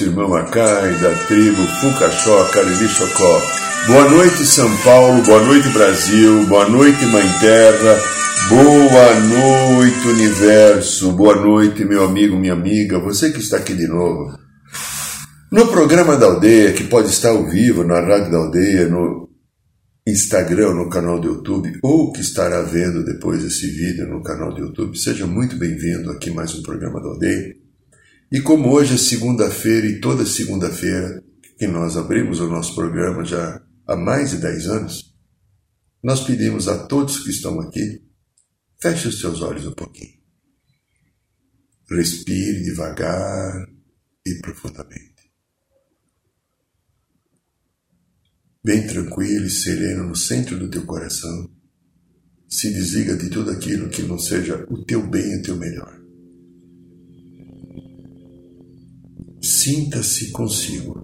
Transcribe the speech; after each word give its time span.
Nosso 0.00 0.04
irmão 0.04 0.34
Acai, 0.34 0.94
da 1.00 1.14
tribo 1.26 1.62
Fucaxó, 1.80 2.46
Chocó. 2.88 3.42
Boa 3.86 4.08
noite, 4.08 4.44
São 4.46 4.74
Paulo, 4.78 5.22
boa 5.22 5.42
noite, 5.44 5.68
Brasil, 5.70 6.46
boa 6.46 6.68
noite, 6.68 7.04
Mãe 7.06 7.26
Terra, 7.40 7.98
boa 8.48 9.20
noite, 9.20 10.08
Universo, 10.08 11.12
boa 11.12 11.36
noite, 11.36 11.84
meu 11.84 12.04
amigo, 12.04 12.36
minha 12.36 12.52
amiga, 12.52 12.98
você 12.98 13.30
que 13.30 13.40
está 13.40 13.58
aqui 13.58 13.74
de 13.74 13.86
novo. 13.86 14.38
No 15.52 15.66
programa 15.66 16.16
da 16.16 16.26
aldeia, 16.26 16.72
que 16.72 16.84
pode 16.84 17.08
estar 17.08 17.30
ao 17.30 17.48
vivo 17.48 17.84
na 17.84 18.00
Rádio 18.00 18.30
da 18.30 18.38
Aldeia, 18.38 18.88
no 18.88 19.28
Instagram, 20.06 20.74
no 20.74 20.88
canal 20.88 21.20
do 21.20 21.28
YouTube, 21.28 21.78
ou 21.82 22.12
que 22.12 22.20
estará 22.20 22.62
vendo 22.62 23.04
depois 23.04 23.44
esse 23.44 23.66
vídeo 23.66 24.06
no 24.06 24.22
canal 24.22 24.54
do 24.54 24.60
YouTube, 24.60 24.96
seja 24.96 25.26
muito 25.26 25.56
bem-vindo 25.56 26.10
aqui 26.10 26.30
mais 26.30 26.54
um 26.54 26.62
programa 26.62 27.00
da 27.00 27.08
aldeia. 27.08 27.59
E 28.32 28.40
como 28.40 28.70
hoje 28.70 28.94
é 28.94 28.96
segunda-feira 28.96 29.88
e 29.88 30.00
toda 30.00 30.24
segunda-feira 30.24 31.20
que 31.58 31.66
nós 31.66 31.96
abrimos 31.96 32.38
o 32.38 32.46
nosso 32.46 32.76
programa 32.76 33.24
já 33.24 33.60
há 33.84 33.96
mais 33.96 34.30
de 34.30 34.36
10 34.36 34.66
anos, 34.68 35.16
nós 36.00 36.20
pedimos 36.20 36.68
a 36.68 36.86
todos 36.86 37.24
que 37.24 37.30
estão 37.30 37.60
aqui, 37.60 38.02
feche 38.80 39.08
os 39.08 39.18
seus 39.18 39.42
olhos 39.42 39.66
um 39.66 39.72
pouquinho. 39.72 40.20
Respire 41.90 42.62
devagar 42.62 43.68
e 44.24 44.38
profundamente. 44.40 45.10
Bem 48.62 48.86
tranquilo 48.86 49.46
e 49.46 49.50
sereno 49.50 50.06
no 50.06 50.14
centro 50.14 50.56
do 50.56 50.70
teu 50.70 50.86
coração. 50.86 51.50
Se 52.48 52.72
desliga 52.72 53.16
de 53.16 53.28
tudo 53.28 53.50
aquilo 53.50 53.88
que 53.88 54.02
não 54.02 54.20
seja 54.20 54.64
o 54.70 54.84
teu 54.84 55.04
bem 55.04 55.32
e 55.32 55.38
o 55.38 55.42
teu 55.42 55.56
melhor. 55.56 56.00
Sinta-se 59.42 60.32
consigo. 60.32 61.02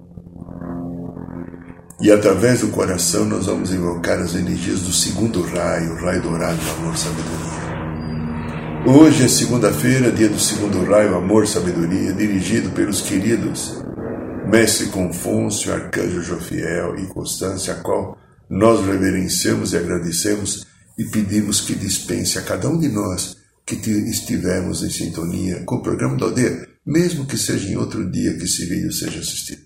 E 2.02 2.12
através 2.12 2.60
do 2.60 2.68
coração 2.68 3.24
nós 3.24 3.46
vamos 3.46 3.72
invocar 3.72 4.18
as 4.20 4.34
energias 4.34 4.82
do 4.82 4.92
segundo 4.92 5.40
raio, 5.40 5.92
o 5.92 5.96
raio 5.96 6.20
dourado 6.20 6.58
do 6.62 6.70
amor 6.72 6.98
sabedoria. 6.98 7.56
Hoje 8.86 9.24
é 9.24 9.28
segunda-feira, 9.28 10.12
dia 10.12 10.28
do 10.28 10.38
segundo 10.38 10.84
raio, 10.84 11.16
amor 11.16 11.46
sabedoria, 11.48 12.12
dirigido 12.12 12.70
pelos 12.72 13.00
queridos 13.00 13.82
Mestre 14.46 14.88
Confúcio, 14.88 15.72
Arcanjo 15.72 16.20
Jofiel 16.20 16.94
e 16.98 17.06
Constância, 17.06 17.72
a 17.72 17.80
qual 17.80 18.18
nós 18.50 18.84
reverenciamos 18.84 19.72
e 19.72 19.78
agradecemos 19.78 20.66
e 20.98 21.04
pedimos 21.04 21.62
que 21.62 21.74
dispense 21.74 22.38
a 22.38 22.42
cada 22.42 22.68
um 22.68 22.78
de 22.78 22.88
nós 22.88 23.38
que 23.64 23.76
estivermos 23.76 24.82
em 24.82 24.90
sintonia 24.90 25.62
com 25.64 25.76
o 25.76 25.82
programa 25.82 26.18
da 26.18 26.26
aldeia 26.26 26.75
mesmo 26.86 27.26
que 27.26 27.36
seja 27.36 27.68
em 27.68 27.76
outro 27.76 28.08
dia 28.08 28.36
que 28.38 28.44
esse 28.44 28.64
vídeo 28.64 28.92
seja 28.92 29.18
assistido. 29.18 29.62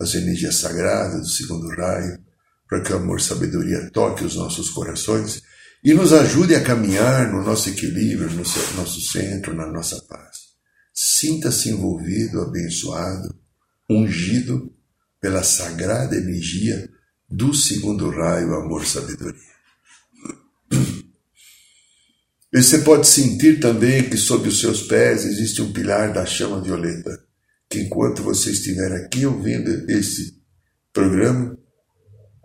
As 0.00 0.14
energias 0.14 0.56
sagradas 0.56 1.20
do 1.20 1.28
segundo 1.28 1.68
raio, 1.68 2.18
para 2.66 2.80
que 2.80 2.92
o 2.92 2.96
amor 2.96 3.20
sabedoria 3.20 3.90
toque 3.90 4.24
os 4.24 4.36
nossos 4.36 4.70
corações 4.70 5.42
e 5.84 5.92
nos 5.92 6.12
ajude 6.12 6.54
a 6.54 6.62
caminhar 6.62 7.30
no 7.30 7.42
nosso 7.42 7.68
equilíbrio, 7.68 8.30
no 8.30 8.36
nosso 8.76 9.00
centro, 9.00 9.54
na 9.54 9.66
nossa 9.66 10.00
paz. 10.08 10.50
Sinta-se 10.94 11.68
envolvido, 11.68 12.40
abençoado, 12.40 13.34
ungido 13.88 14.72
pela 15.20 15.42
sagrada 15.42 16.16
energia 16.16 16.88
do 17.28 17.52
segundo 17.52 18.08
raio, 18.08 18.54
amor 18.54 18.86
sabedoria. 18.86 19.49
E 22.52 22.62
você 22.62 22.78
pode 22.78 23.06
sentir 23.06 23.60
também 23.60 24.08
que 24.10 24.16
sob 24.16 24.48
os 24.48 24.60
seus 24.60 24.82
pés 24.82 25.24
existe 25.24 25.62
um 25.62 25.72
pilar 25.72 26.12
da 26.12 26.26
chama 26.26 26.60
violeta, 26.60 27.22
que 27.68 27.80
enquanto 27.80 28.22
você 28.22 28.50
estiver 28.50 28.92
aqui 28.92 29.24
ouvindo 29.24 29.88
esse 29.88 30.40
programa, 30.92 31.56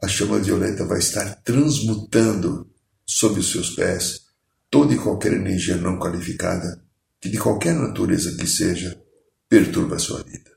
a 0.04 0.08
chama 0.08 0.40
violeta 0.40 0.86
vai 0.86 1.00
estar 1.00 1.42
transmutando 1.44 2.70
sob 3.06 3.40
os 3.40 3.52
seus 3.52 3.72
pés 3.72 4.26
toda 4.70 4.94
e 4.94 4.98
qualquer 4.98 5.34
energia 5.34 5.78
não 5.78 5.98
qualificada, 5.98 6.84
que 7.20 7.30
de 7.30 7.38
qualquer 7.38 7.74
natureza 7.74 8.36
que 8.36 8.46
seja, 8.46 9.02
perturba 9.48 9.96
a 9.96 10.00
sua 10.00 10.22
vida. 10.22 10.52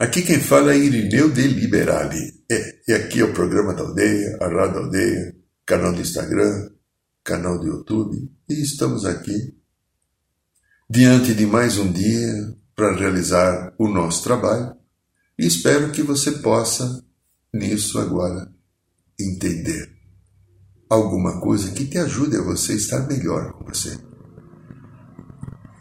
Aqui 0.00 0.22
quem 0.22 0.40
fala 0.40 0.72
é 0.72 0.78
Irineu 0.78 1.30
de 1.30 1.46
Liberali. 1.46 2.42
É, 2.50 2.80
e 2.88 2.92
aqui 2.94 3.20
é 3.20 3.24
o 3.24 3.34
programa 3.34 3.74
da 3.74 3.82
aldeia, 3.82 4.38
a 4.40 4.48
Rádio 4.48 4.78
Aldeia, 4.78 5.36
canal 5.66 5.92
do 5.92 6.00
Instagram, 6.00 6.70
canal 7.22 7.60
do 7.60 7.66
YouTube. 7.66 8.16
E 8.48 8.62
estamos 8.62 9.04
aqui 9.04 9.54
diante 10.88 11.34
de 11.34 11.44
mais 11.44 11.76
um 11.76 11.92
dia 11.92 12.32
para 12.74 12.96
realizar 12.96 13.74
o 13.78 13.88
nosso 13.88 14.24
trabalho. 14.24 14.74
E 15.38 15.46
espero 15.46 15.92
que 15.92 16.02
você 16.02 16.32
possa, 16.32 17.04
nisso 17.52 17.98
agora, 17.98 18.50
entender 19.20 19.86
alguma 20.88 21.42
coisa 21.42 21.72
que 21.72 21.84
te 21.84 21.98
ajude 21.98 22.38
a 22.38 22.42
você 22.42 22.72
estar 22.72 23.06
melhor 23.06 23.52
com 23.52 23.66
você. 23.66 23.98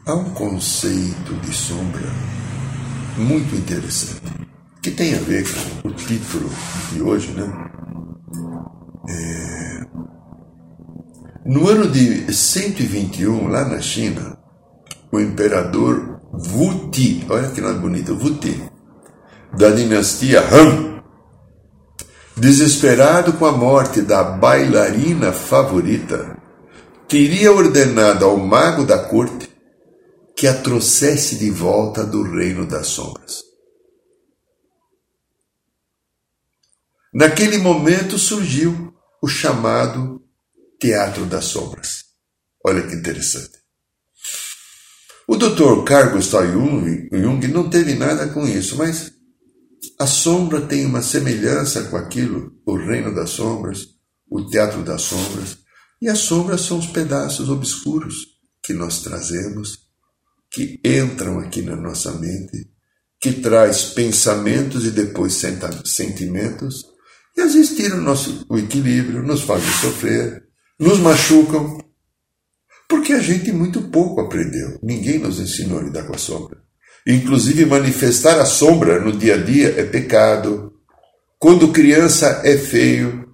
Há 0.06 0.13
um 0.13 0.34
conceito 0.34 1.40
de 1.40 1.53
sombra 1.53 2.49
muito 3.19 3.56
interessante, 3.56 4.22
que 4.81 4.91
tem 4.91 5.16
a 5.16 5.19
ver 5.19 5.46
com 5.81 5.90
o 5.90 5.91
título 5.91 6.50
de 6.91 7.02
hoje, 7.02 7.31
né? 7.34 7.69
É... 9.09 9.85
No 11.46 11.68
ano 11.68 11.90
de 11.90 12.34
121, 12.34 13.47
lá 13.47 13.66
na 13.66 13.81
China, 13.81 14.38
o 15.12 15.19
imperador 15.19 16.22
Wu 16.31 16.90
Ti, 16.91 17.25
olha 17.30 17.50
que 17.50 17.62
nome 17.62 17.80
bonito, 17.80 18.13
Wu 18.13 18.35
Ti, 18.35 18.63
da 19.57 19.69
dinastia 19.72 20.41
Han, 20.41 21.01
desesperado 22.38 23.34
com 23.34 23.46
a 23.46 23.51
morte 23.51 24.01
da 24.01 24.24
bailarina 24.24 25.31
favorita, 25.34 26.38
teria 27.07 27.51
ordenado 27.51 28.25
ao 28.25 28.38
mago 28.38 28.86
da 28.86 29.00
corte 29.00 29.49
que 30.40 30.48
a 30.48 30.54
trouxesse 30.54 31.36
de 31.36 31.52
volta 31.52 32.06
do 32.06 32.24
reino 32.24 32.66
das 32.66 32.88
sombras. 32.88 33.44
Naquele 37.14 37.58
momento 37.58 38.18
surgiu 38.18 38.94
o 39.22 39.28
chamado 39.28 40.24
Teatro 40.80 41.26
das 41.26 41.44
Sombras. 41.44 42.06
Olha 42.66 42.88
que 42.88 42.96
interessante. 42.96 43.60
O 45.28 45.36
Dr. 45.36 45.84
Carl 45.84 46.14
Gustav 46.14 46.50
Jung, 46.50 47.48
não 47.50 47.70
teve 47.70 47.96
nada 47.96 48.30
com 48.30 48.48
isso, 48.48 48.78
mas 48.78 49.12
a 50.00 50.08
sombra 50.08 50.62
tem 50.62 50.86
uma 50.86 51.02
semelhança 51.02 51.84
com 51.90 51.98
aquilo, 51.98 52.54
o 52.66 52.78
reino 52.78 53.13
das 53.13 53.31
sombras, 53.31 53.90
o 54.31 54.46
teatro 54.46 54.84
das 54.84 55.02
sombras, 55.02 55.58
e 56.02 56.08
as 56.08 56.19
sombras 56.19 56.62
são 56.62 56.80
os 56.80 56.88
pedaços 56.88 57.50
obscuros 57.50 58.16
que 58.63 58.72
nós 58.72 59.02
trazemos 59.02 59.88
que 60.50 60.80
entram 60.84 61.40
aqui 61.40 61.62
na 61.62 61.75
nossa 61.75 62.12
mente, 62.13 62.69
que 63.19 63.34
traz 63.34 63.86
pensamentos 63.86 64.86
e 64.86 64.92
depois 64.92 65.42
sentimentos, 65.86 66.86
e 67.38 67.42
às 67.42 67.54
vezes 67.54 67.75
tiram 67.75 67.98
o 67.98 68.01
nosso 68.01 68.46
o 68.50 68.57
equilíbrio, 68.57 69.22
nos 69.22 69.42
fazem 69.42 69.72
sofrer, 69.74 70.44
nos 70.80 71.00
machucam, 71.00 71.78
porque 72.88 73.13
a 73.13 73.19
gente 73.19 73.51
muito 73.51 73.84
pouco 73.84 74.22
aprendeu. 74.22 74.80
Ninguém 74.81 75.19
nos 75.19 75.40
ensinou 75.40 75.80
a 75.80 75.84
lidar 75.84 76.04
com 76.04 76.16
a 76.16 76.18
sombra. 76.18 76.57
Inclusive, 77.06 77.66
manifestar 77.66 78.40
a 78.40 78.46
sombra 78.46 79.00
no 79.00 79.16
dia 79.16 79.36
a 79.36 79.38
dia 79.38 79.80
é 79.80 79.84
pecado. 79.84 80.74
Quando 81.38 81.72
criança 81.72 82.42
é 82.44 82.57
feio. 82.57 83.30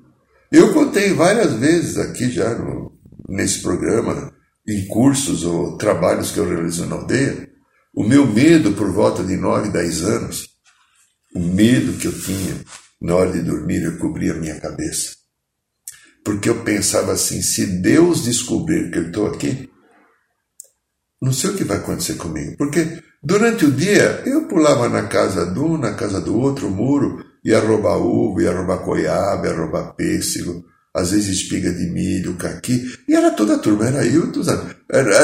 Eu 0.51 0.73
contei 0.73 1.13
várias 1.13 1.53
vezes 1.53 1.97
aqui 1.97 2.29
já 2.29 2.53
no, 2.53 2.91
nesse 3.27 3.59
programa 3.61 4.34
em 4.67 4.87
cursos 4.87 5.43
ou 5.43 5.77
trabalhos 5.77 6.31
que 6.31 6.39
eu 6.39 6.47
realizo 6.47 6.85
na 6.85 6.95
aldeia, 6.95 7.49
o 7.93 8.03
meu 8.03 8.25
medo 8.25 8.73
por 8.73 8.91
volta 8.91 9.23
de 9.23 9.37
9, 9.37 9.69
10 9.69 10.03
anos, 10.03 10.49
o 11.35 11.39
medo 11.39 11.97
que 11.97 12.07
eu 12.07 12.21
tinha 12.21 12.63
na 13.01 13.15
hora 13.15 13.31
de 13.31 13.41
dormir 13.41 13.83
eu 13.83 13.97
cobria 13.97 14.33
a 14.33 14.37
minha 14.37 14.59
cabeça. 14.59 15.15
Porque 16.23 16.49
eu 16.49 16.63
pensava 16.63 17.11
assim: 17.13 17.41
se 17.41 17.81
Deus 17.81 18.23
descobrir 18.23 18.89
que 18.91 18.97
eu 18.97 19.07
estou 19.07 19.27
aqui, 19.27 19.69
não 21.21 21.31
sei 21.31 21.51
o 21.51 21.55
que 21.55 21.63
vai 21.63 21.77
acontecer 21.77 22.15
comigo. 22.15 22.57
Porque 22.57 23.01
durante 23.23 23.65
o 23.65 23.71
dia 23.71 24.23
eu 24.25 24.47
pulava 24.47 24.89
na 24.89 25.07
casa 25.07 25.45
de 25.45 25.59
um, 25.59 25.77
na 25.77 25.93
casa 25.93 26.19
do 26.19 26.37
outro, 26.37 26.69
muro, 26.69 27.23
ia 27.43 27.59
roubar 27.59 27.97
uva, 27.97 28.41
ia 28.41 28.51
roubar 28.51 28.83
goiaba, 28.83 29.47
ia 29.47 29.55
roubar 29.55 29.95
pêssego, 29.95 30.65
às 30.95 31.11
vezes 31.11 31.41
espiga 31.41 31.73
de 31.73 31.87
milho, 31.87 32.35
caqui, 32.35 32.89
e 33.05 33.13
era 33.13 33.29
toda 33.29 33.55
a 33.55 33.59
turma, 33.59 33.85
era 33.85 34.05
eu, 34.05 34.31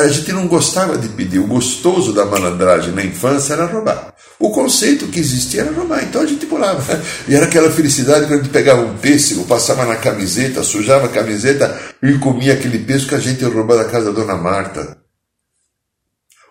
a 0.03 0.07
gente 0.09 0.33
não 0.33 0.45
gostava 0.45 0.97
de 0.97 1.07
pedir, 1.07 1.39
o 1.39 1.47
gostoso 1.47 2.12
da 2.12 2.25
malandragem 2.25 2.94
na 2.94 3.06
infância 3.06 3.53
era 3.53 3.65
roubar. 3.65 4.13
O 4.38 4.51
conceito 4.51 5.07
que 5.07 5.19
existia 5.19 5.62
era 5.62 5.71
roubar, 5.71 6.03
então 6.03 6.21
a 6.21 6.25
gente 6.25 6.45
pulava. 6.45 6.81
E 7.25 7.33
era 7.33 7.45
aquela 7.45 7.71
felicidade 7.71 8.25
quando 8.25 8.41
a 8.41 8.44
gente 8.44 8.51
pegava 8.51 8.81
um 8.81 8.97
pêssego, 8.97 9.45
passava 9.45 9.85
na 9.85 9.95
camiseta, 9.95 10.62
sujava 10.62 11.06
a 11.06 11.09
camiseta 11.09 11.79
e 12.03 12.17
comia 12.17 12.53
aquele 12.53 12.79
pêssego 12.79 13.09
que 13.09 13.15
a 13.15 13.19
gente 13.19 13.44
roubou 13.45 13.77
da 13.77 13.85
casa 13.85 14.12
da 14.12 14.19
dona 14.19 14.35
Marta. 14.35 14.97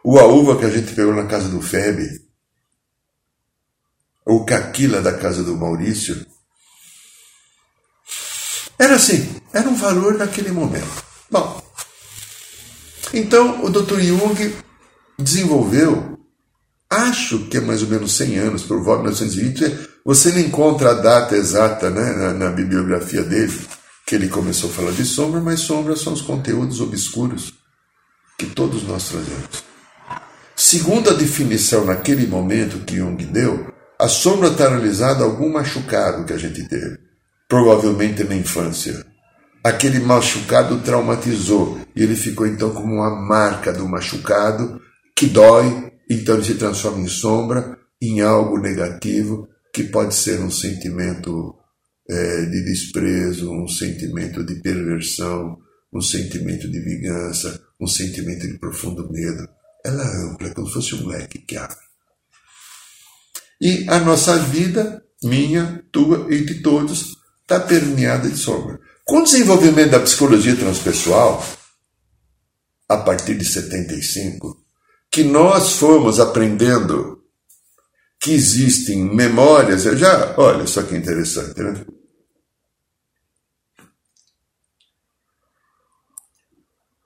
Ou 0.03 0.19
a 0.19 0.27
uva 0.27 0.57
que 0.59 0.65
a 0.65 0.71
gente 0.71 0.95
pegou 0.95 1.15
na 1.15 1.27
casa 1.27 1.49
do 1.49 1.61
Febe. 1.61 2.09
Ou 4.25 4.47
caquila 4.47 5.03
da 5.03 5.13
casa 5.13 5.43
do 5.43 5.57
Maurício. 5.57 6.25
Era 8.81 8.95
assim, 8.95 9.29
era 9.53 9.69
um 9.69 9.75
valor 9.75 10.17
naquele 10.17 10.51
momento. 10.51 11.05
Bom, 11.31 11.63
então 13.13 13.63
o 13.63 13.69
Dr. 13.69 14.01
Jung 14.01 14.55
desenvolveu, 15.19 16.19
acho 16.89 17.41
que 17.49 17.59
é 17.59 17.61
mais 17.61 17.83
ou 17.83 17.89
menos 17.89 18.17
100 18.17 18.39
anos, 18.39 18.63
por 18.63 18.83
volta 18.83 19.13
de 19.13 19.23
1920, 19.23 19.89
você 20.03 20.33
não 20.33 20.41
encontra 20.41 20.93
a 20.93 20.95
data 20.95 21.37
exata 21.37 21.91
né, 21.91 22.13
na, 22.15 22.33
na 22.33 22.51
bibliografia 22.51 23.23
dele, 23.23 23.53
que 24.07 24.15
ele 24.15 24.29
começou 24.29 24.71
a 24.71 24.73
falar 24.73 24.93
de 24.93 25.05
sombra, 25.05 25.43
mas 25.43 25.61
sombras 25.61 26.01
são 26.01 26.15
os 26.15 26.23
conteúdos 26.23 26.81
obscuros 26.81 27.53
que 28.39 28.47
todos 28.47 28.83
nós 28.85 29.11
trazemos. 29.11 29.63
Segundo 30.57 31.11
a 31.11 31.13
definição 31.13 31.85
naquele 31.85 32.27
momento 32.27 32.83
que 32.87 32.97
Jung 32.97 33.23
deu, 33.27 33.75
a 33.99 34.09
sombra 34.09 34.49
está 34.49 34.69
analisada 34.69 35.23
algum 35.23 35.53
machucado 35.53 36.25
que 36.25 36.33
a 36.33 36.39
gente 36.39 36.67
teve 36.67 37.10
provavelmente 37.51 38.23
na 38.23 38.37
infância. 38.37 39.05
Aquele 39.63 39.99
machucado 39.99 40.81
traumatizou 40.83 41.81
e 41.97 42.03
ele 42.03 42.15
ficou 42.15 42.47
então 42.47 42.73
como 42.73 42.95
uma 42.95 43.11
marca 43.11 43.73
do 43.73 43.87
machucado 43.89 44.81
que 45.17 45.27
dói, 45.27 45.93
então 46.09 46.43
se 46.43 46.55
transforma 46.55 47.01
em 47.01 47.09
sombra, 47.09 47.77
em 48.01 48.21
algo 48.21 48.57
negativo 48.57 49.49
que 49.75 49.83
pode 49.83 50.15
ser 50.15 50.41
um 50.41 50.51
sentimento 50.51 51.57
é, 52.09 52.47
de 52.47 52.65
desprezo, 52.65 53.53
um 53.53 53.67
sentimento 53.69 54.45
de 54.45 54.55
perversão, 54.63 55.59
um 55.93 56.01
sentimento 56.01 56.71
de 56.71 56.81
vingança, 56.81 57.61
um 57.81 57.87
sentimento 57.87 58.47
de 58.47 58.59
profundo 58.59 59.11
medo. 59.11 59.47
Ela 59.85 60.05
é 60.05 60.33
ampla, 60.33 60.51
como 60.51 60.69
se 60.69 60.75
fosse 60.75 60.95
um 60.95 61.09
leque 61.09 61.41
que 61.41 61.57
abre. 61.57 61.77
E 63.61 63.87
a 63.89 63.99
nossa 63.99 64.39
vida, 64.39 65.03
minha, 65.23 65.85
tua 65.93 66.27
e 66.33 66.45
de 66.45 66.63
todos, 66.63 67.20
está 67.51 67.59
permeada 67.59 68.29
de 68.29 68.37
sombra. 68.37 68.81
Com 69.05 69.19
o 69.19 69.25
desenvolvimento 69.25 69.91
da 69.91 70.01
psicologia 70.01 70.55
transpessoal, 70.55 71.45
a 72.89 72.97
partir 72.99 73.37
de 73.37 73.45
75, 73.45 74.65
que 75.11 75.25
nós 75.25 75.73
fomos 75.73 76.21
aprendendo 76.21 77.25
que 78.21 78.33
existem 78.33 79.05
memórias, 79.05 79.85
eu 79.85 79.97
já, 79.97 80.35
olha 80.39 80.67
só 80.67 80.83
que 80.83 80.95
interessante, 80.95 81.61
né? 81.61 81.85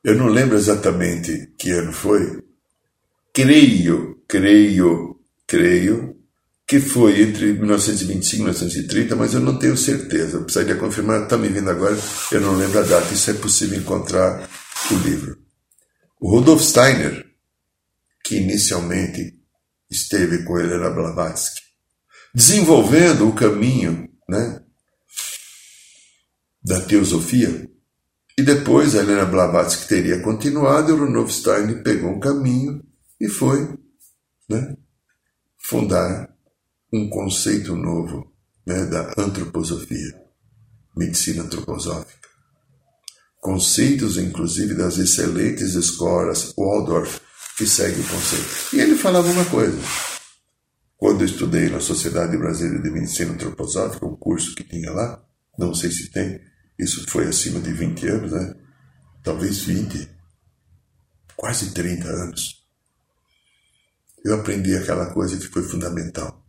Eu 0.02 0.16
não 0.16 0.26
lembro 0.26 0.56
exatamente 0.56 1.54
que 1.56 1.70
ano 1.70 1.92
foi. 1.92 2.44
Creio, 3.32 4.22
creio, 4.28 5.18
creio 5.46 6.13
que 6.74 6.80
foi 6.80 7.22
entre 7.22 7.52
1925 7.52 8.34
e 8.34 8.38
1930, 8.38 9.14
mas 9.14 9.32
eu 9.32 9.38
não 9.38 9.56
tenho 9.56 9.76
certeza. 9.76 10.38
Eu 10.38 10.42
precisaria 10.42 10.74
confirmar, 10.74 11.22
está 11.22 11.38
me 11.38 11.48
vindo 11.48 11.70
agora, 11.70 11.96
eu 12.32 12.40
não 12.40 12.56
lembro 12.56 12.80
a 12.80 12.82
data, 12.82 13.14
isso 13.14 13.30
é 13.30 13.34
possível 13.34 13.78
encontrar 13.78 14.50
o 14.90 14.94
livro. 15.06 15.38
O 16.20 16.28
Rudolf 16.28 16.60
Steiner, 16.60 17.24
que 18.24 18.38
inicialmente 18.38 19.38
esteve 19.88 20.42
com 20.42 20.58
Helena 20.58 20.90
Blavatsky, 20.90 21.60
desenvolvendo 22.34 23.28
o 23.28 23.36
caminho 23.36 24.08
né, 24.28 24.60
da 26.60 26.80
teosofia, 26.80 27.70
e 28.36 28.42
depois 28.42 28.96
a 28.96 28.98
Helena 28.98 29.26
Blavatsky 29.26 29.86
teria 29.86 30.20
continuado, 30.22 30.90
e 30.90 30.92
o 30.92 31.06
Rudolf 31.06 31.30
Steiner 31.30 31.84
pegou 31.84 32.10
um 32.10 32.18
caminho 32.18 32.82
e 33.20 33.28
foi 33.28 33.78
né, 34.48 34.76
fundar 35.56 36.33
um 36.94 37.08
conceito 37.08 37.74
novo 37.74 38.32
né, 38.64 38.86
da 38.86 39.12
antroposofia, 39.18 40.14
medicina 40.96 41.42
antroposófica. 41.42 42.28
Conceitos, 43.40 44.16
inclusive, 44.16 44.74
das 44.74 44.96
excelentes 44.98 45.74
escolas 45.74 46.54
Waldorf, 46.56 47.20
que 47.58 47.66
seguem 47.66 48.00
o 48.00 48.08
conceito. 48.08 48.76
E 48.76 48.80
ele 48.80 48.94
falava 48.94 49.28
uma 49.28 49.44
coisa. 49.46 49.76
Quando 50.96 51.22
eu 51.22 51.26
estudei 51.26 51.68
na 51.68 51.80
Sociedade 51.80 52.38
Brasileira 52.38 52.80
de 52.80 52.90
Medicina 52.90 53.32
Antroposófica, 53.32 54.06
um 54.06 54.16
curso 54.16 54.54
que 54.54 54.62
tinha 54.62 54.92
lá, 54.92 55.20
não 55.58 55.74
sei 55.74 55.90
se 55.90 56.12
tem, 56.12 56.40
isso 56.78 57.04
foi 57.10 57.26
acima 57.26 57.58
de 57.58 57.72
20 57.72 58.06
anos, 58.06 58.32
né? 58.32 58.54
Talvez 59.22 59.62
20, 59.64 60.08
quase 61.36 61.72
30 61.72 62.08
anos. 62.08 62.64
Eu 64.24 64.36
aprendi 64.36 64.76
aquela 64.76 65.12
coisa 65.12 65.36
que 65.36 65.48
foi 65.48 65.64
fundamental 65.64 66.43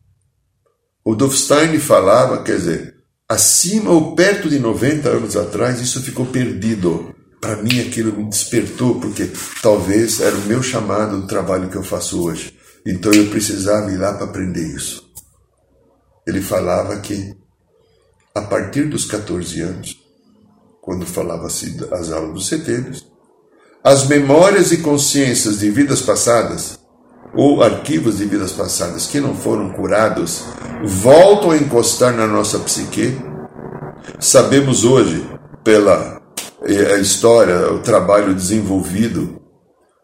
o 1.06 1.14
Dovstein 1.14 1.78
falava, 1.78 2.42
quer 2.42 2.58
dizer, 2.58 2.96
acima 3.30 3.92
ou 3.92 4.16
perto 4.16 4.50
de 4.50 4.58
90 4.58 5.08
anos 5.08 5.38
atrás, 5.38 5.80
isso 5.80 6.02
ficou 6.02 6.26
perdido. 6.26 7.14
Para 7.40 7.62
mim 7.62 7.80
aquilo 7.80 8.12
me 8.18 8.28
despertou, 8.28 9.00
porque 9.00 9.30
talvez 9.62 10.20
era 10.20 10.36
o 10.36 10.46
meu 10.46 10.64
chamado 10.64 11.22
do 11.22 11.28
trabalho 11.28 11.70
que 11.70 11.76
eu 11.76 11.84
faço 11.84 12.24
hoje. 12.24 12.58
Então 12.84 13.14
eu 13.14 13.30
precisava 13.30 13.92
ir 13.92 13.98
lá 13.98 14.14
para 14.14 14.26
aprender 14.26 14.66
isso. 14.76 15.08
Ele 16.26 16.42
falava 16.42 16.98
que 16.98 17.36
a 18.34 18.42
partir 18.42 18.86
dos 18.90 19.06
14 19.06 19.62
anos, 19.62 20.02
quando 20.82 21.06
falava-se 21.06 21.78
as 21.92 22.12
aulas 22.12 22.34
dos 22.34 22.48
setembros, 22.48 23.06
as 23.84 24.08
memórias 24.08 24.72
e 24.72 24.78
consciências 24.78 25.60
de 25.60 25.70
vidas 25.70 26.02
passadas 26.02 26.80
ou 27.36 27.62
arquivos 27.62 28.18
de 28.18 28.26
vidas 28.26 28.54
passadas 28.54 29.08
que 29.08 29.20
não 29.20 29.36
foram 29.36 29.72
curados 29.74 30.44
voltam 30.84 31.52
a 31.52 31.58
encostar 31.58 32.16
na 32.16 32.28
nossa 32.28 32.60
psique. 32.60 33.18
Sabemos 34.20 34.84
hoje, 34.84 35.28
pela 35.64 36.22
eh, 36.64 36.94
a 36.94 36.98
história, 36.98 37.72
o 37.74 37.80
trabalho 37.80 38.34
desenvolvido 38.34 39.42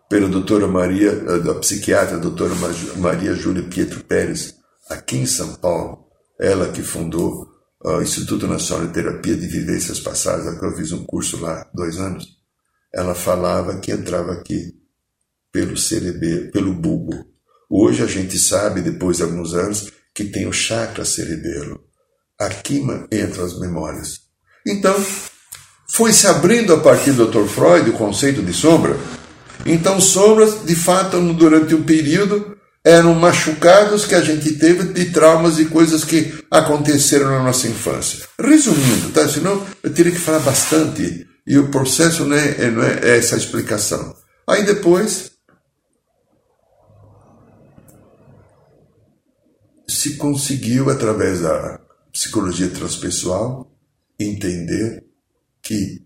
pela 0.10 0.28
doutora 0.28 0.68
Maria, 0.68 1.12
eh, 1.12 1.40
da 1.40 1.54
psiquiatra 1.56 2.18
doutora 2.18 2.54
Maria 2.98 3.34
Júlia 3.34 3.64
Pietro 3.64 4.04
Pérez, 4.04 4.56
aqui 4.90 5.18
em 5.18 5.26
São 5.26 5.56
Paulo, 5.56 6.06
ela 6.40 6.70
que 6.70 6.82
fundou 6.82 7.48
o 7.84 8.02
Instituto 8.02 8.46
Nacional 8.46 8.88
de 8.88 8.94
Terapia 8.94 9.36
de 9.36 9.48
Vivências 9.48 10.00
Passadas, 10.00 10.60
que 10.60 10.66
eu 10.66 10.76
fiz 10.76 10.92
um 10.92 11.04
curso 11.04 11.42
lá 11.42 11.66
dois 11.74 11.98
anos, 11.98 12.28
ela 12.94 13.16
falava 13.16 13.80
que 13.80 13.92
entrava 13.92 14.34
aqui 14.34 14.81
pelo 15.52 15.78
cerebelo, 15.78 16.52
pelo 16.52 16.74
bulbo. 16.74 17.26
Hoje 17.70 18.04
a 18.04 18.08
gente 18.08 18.38
sabe, 18.38 18.82
depois 18.82 19.18
de 19.18 19.24
alguns 19.24 19.54
anos, 19.54 19.92
que 20.14 20.26
tem 20.26 20.48
o 20.48 20.54
chakra 20.54 21.06
cerebelo. 21.06 21.80
Aqui 22.40 22.82
entram 23.12 23.46
as 23.46 23.60
memórias. 23.60 24.22
Então, 24.66 24.96
foi 25.90 26.14
se 26.14 26.28
abrindo 26.28 26.74
a 26.74 26.80
partir 26.80 27.12
do 27.12 27.28
Dr. 27.28 27.48
Freud 27.48 27.90
o 27.90 27.94
conceito 27.94 28.42
de 28.42 28.54
sombra. 28.54 28.98
Então, 29.66 30.00
sombras, 30.02 30.66
de 30.66 30.76
fato, 30.76 31.20
durante 31.34 31.76
um 31.76 31.84
período, 31.84 32.58
eram 32.84 33.14
machucados 33.14 34.06
que 34.06 34.16
a 34.16 34.22
gente 34.22 34.54
teve 34.54 34.86
de 34.94 35.12
traumas 35.12 35.60
e 35.60 35.66
coisas 35.66 36.04
que 36.04 36.34
aconteceram 36.50 37.30
na 37.30 37.44
nossa 37.44 37.68
infância. 37.68 38.28
Resumindo, 38.40 39.12
tá? 39.12 39.28
senão 39.28 39.66
eu 39.84 39.94
teria 39.94 40.12
que 40.12 40.18
falar 40.18 40.40
bastante 40.40 41.28
e 41.46 41.58
o 41.58 41.70
processo 41.70 42.26
não 42.26 42.36
é, 42.36 42.72
não 42.72 42.84
é 42.84 43.18
essa 43.18 43.36
explicação. 43.36 44.16
Aí 44.48 44.64
depois 44.64 45.31
se 49.92 50.16
conseguiu, 50.16 50.90
através 50.90 51.42
da 51.42 51.80
psicologia 52.12 52.70
transpessoal, 52.70 53.72
entender 54.20 55.06
que 55.62 56.06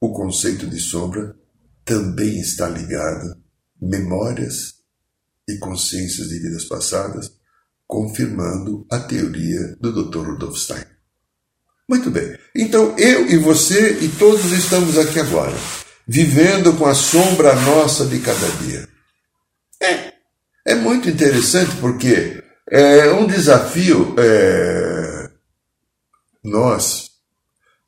o 0.00 0.12
conceito 0.12 0.66
de 0.66 0.80
sombra 0.80 1.36
também 1.84 2.40
está 2.40 2.68
ligado 2.68 3.36
memórias 3.80 4.74
e 5.48 5.56
consciências 5.58 6.28
de 6.28 6.38
vidas 6.38 6.64
passadas 6.64 7.32
confirmando 7.86 8.86
a 8.90 8.98
teoria 8.98 9.76
do 9.80 9.92
Dr. 9.92 10.26
Rudolf 10.26 10.56
Stein. 10.56 10.84
Muito 11.88 12.10
bem. 12.10 12.36
Então 12.54 12.96
eu 12.98 13.28
e 13.28 13.36
você 13.36 13.98
e 14.00 14.08
todos 14.08 14.52
estamos 14.52 14.96
aqui 14.96 15.20
agora, 15.20 15.54
vivendo 16.06 16.76
com 16.76 16.86
a 16.86 16.94
sombra 16.94 17.54
nossa 17.54 18.06
de 18.06 18.20
cada 18.20 18.48
dia. 18.62 18.88
É, 19.82 20.14
é 20.66 20.74
muito 20.74 21.10
interessante 21.10 21.76
porque 21.76 22.43
é 22.70 23.12
um 23.12 23.26
desafio. 23.26 24.14
É, 24.18 25.30
nós 26.42 27.10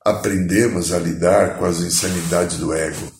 aprendemos 0.05 0.93
a 0.93 0.99
lidar 0.99 1.59
com 1.59 1.65
as 1.65 1.81
insanidades 1.81 2.59
do 2.59 2.73
ego. 2.73 3.13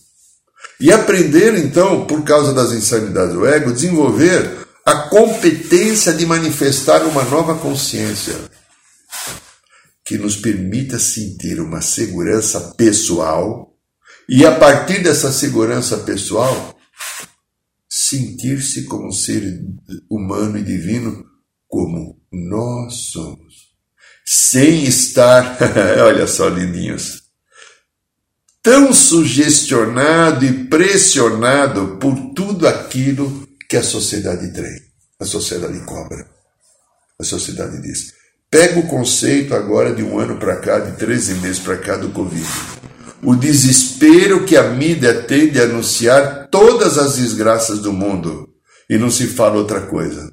E 0.79 0.91
aprender, 0.91 1.55
então, 1.57 2.05
por 2.05 2.23
causa 2.23 2.53
das 2.53 2.71
insanidades 2.71 3.33
do 3.33 3.45
ego, 3.45 3.73
desenvolver 3.73 4.67
a 4.85 5.09
competência 5.09 6.13
de 6.13 6.25
manifestar 6.25 7.03
uma 7.03 7.23
nova 7.23 7.55
consciência 7.55 8.35
que 10.05 10.17
nos 10.17 10.37
permita 10.37 10.97
sentir 10.97 11.59
uma 11.59 11.81
segurança 11.81 12.73
pessoal 12.77 13.75
e, 14.29 14.45
a 14.45 14.55
partir 14.55 15.03
dessa 15.03 15.31
segurança 15.31 15.97
pessoal, 15.97 16.77
sentir-se 17.89 18.83
como 18.83 19.07
um 19.07 19.11
ser 19.11 19.61
humano 20.09 20.57
e 20.57 20.63
divino 20.63 21.25
como 21.67 22.19
nós 22.31 23.11
somos, 23.11 23.73
sem 24.25 24.83
estar, 24.83 25.57
olha 26.03 26.27
só, 26.27 26.47
lindinhos, 26.47 27.23
tão 28.61 28.91
sugestionado 28.91 30.45
e 30.45 30.65
pressionado 30.65 31.97
por 31.99 32.15
tudo 32.33 32.67
aquilo 32.67 33.47
que 33.69 33.77
a 33.77 33.83
sociedade 33.83 34.51
trem, 34.53 34.79
a 35.19 35.25
sociedade 35.25 35.79
cobra. 35.85 36.29
A 37.19 37.23
sociedade 37.23 37.81
diz: 37.81 38.13
Pega 38.49 38.79
o 38.79 38.87
conceito 38.87 39.55
agora 39.55 39.93
de 39.93 40.03
um 40.03 40.19
ano 40.19 40.37
para 40.37 40.57
cá, 40.57 40.79
de 40.79 40.97
13 40.97 41.35
meses 41.35 41.59
para 41.59 41.77
cá 41.77 41.97
do 41.97 42.09
Covid. 42.09 42.45
O 43.23 43.35
desespero 43.35 44.45
que 44.45 44.55
a 44.55 44.69
mídia 44.69 45.23
tem 45.23 45.49
de 45.49 45.59
anunciar 45.59 46.47
todas 46.49 46.97
as 46.97 47.17
desgraças 47.17 47.79
do 47.79 47.91
mundo 47.91 48.47
e 48.89 48.97
não 48.97 49.09
se 49.09 49.27
fala 49.27 49.57
outra 49.57 49.81
coisa. 49.81 50.31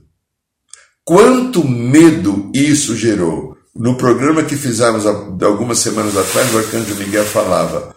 Quanto 1.05 1.63
medo 1.69 2.51
isso 2.55 2.97
gerou? 2.97 3.59
No 3.77 3.95
programa 3.97 4.43
que 4.43 4.57
fizemos 4.57 5.05
algumas 5.05 5.79
semanas 5.79 6.17
atrás, 6.17 6.55
o 6.55 6.59
Arcanjo 6.59 6.95
Miguel 6.95 7.27
falava: 7.27 7.95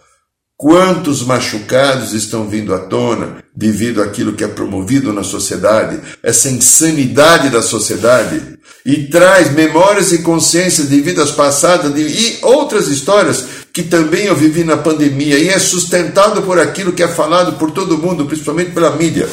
Quantos 0.58 1.22
machucados 1.22 2.12
estão 2.12 2.46
vindo 2.46 2.74
à 2.74 2.80
tona 2.80 3.42
devido 3.56 4.02
àquilo 4.02 4.34
que 4.34 4.44
é 4.44 4.48
promovido 4.48 5.10
na 5.10 5.22
sociedade, 5.22 6.00
essa 6.22 6.50
insanidade 6.50 7.48
da 7.48 7.62
sociedade, 7.62 8.58
e 8.84 9.06
traz 9.06 9.52
memórias 9.52 10.12
e 10.12 10.18
consciências 10.18 10.90
de 10.90 11.00
vidas 11.00 11.30
passadas 11.30 11.94
de, 11.94 12.02
e 12.02 12.38
outras 12.42 12.88
histórias 12.88 13.42
que 13.72 13.84
também 13.84 14.26
eu 14.26 14.36
vivi 14.36 14.64
na 14.64 14.76
pandemia, 14.76 15.38
e 15.38 15.48
é 15.48 15.58
sustentado 15.58 16.42
por 16.42 16.58
aquilo 16.58 16.92
que 16.92 17.02
é 17.02 17.08
falado 17.08 17.56
por 17.56 17.70
todo 17.70 17.96
mundo, 17.96 18.26
principalmente 18.26 18.72
pela 18.72 18.94
mídia. 18.96 19.26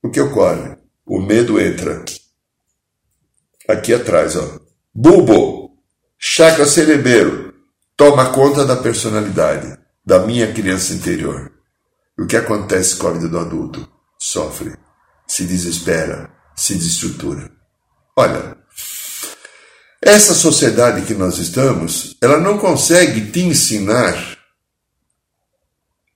O 0.00 0.10
que 0.10 0.20
ocorre? 0.20 0.76
O 1.04 1.20
medo 1.20 1.60
entra. 1.60 2.04
Aqui 3.68 3.92
atrás, 3.92 4.36
ó. 4.36 4.60
Bulbo, 4.94 5.70
chakra 6.18 6.66
cerebelo, 6.66 7.52
toma 7.96 8.32
conta 8.32 8.64
da 8.64 8.76
personalidade 8.76 9.76
da 10.04 10.20
minha 10.20 10.52
criança 10.52 10.94
interior. 10.94 11.50
O 12.18 12.26
que 12.26 12.36
acontece 12.36 12.96
com 12.96 13.08
a 13.08 13.12
vida 13.12 13.28
do 13.28 13.38
adulto? 13.38 13.88
Sofre, 14.18 14.74
se 15.26 15.44
desespera, 15.44 16.30
se 16.54 16.74
desestrutura. 16.74 17.50
Olha, 18.16 18.56
essa 20.00 20.32
sociedade 20.32 21.04
que 21.04 21.14
nós 21.14 21.38
estamos, 21.38 22.16
ela 22.22 22.38
não 22.38 22.56
consegue 22.56 23.30
te 23.30 23.40
ensinar 23.40 24.38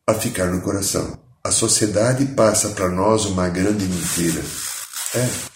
a 0.07 0.15
ficar 0.15 0.47
no 0.47 0.61
coração. 0.63 1.19
A 1.43 1.51
sociedade 1.51 2.25
passa 2.27 2.71
para 2.71 2.89
nós 2.89 3.25
uma 3.25 3.49
grande 3.49 3.85
mentira. 3.85 4.41
É. 5.15 5.50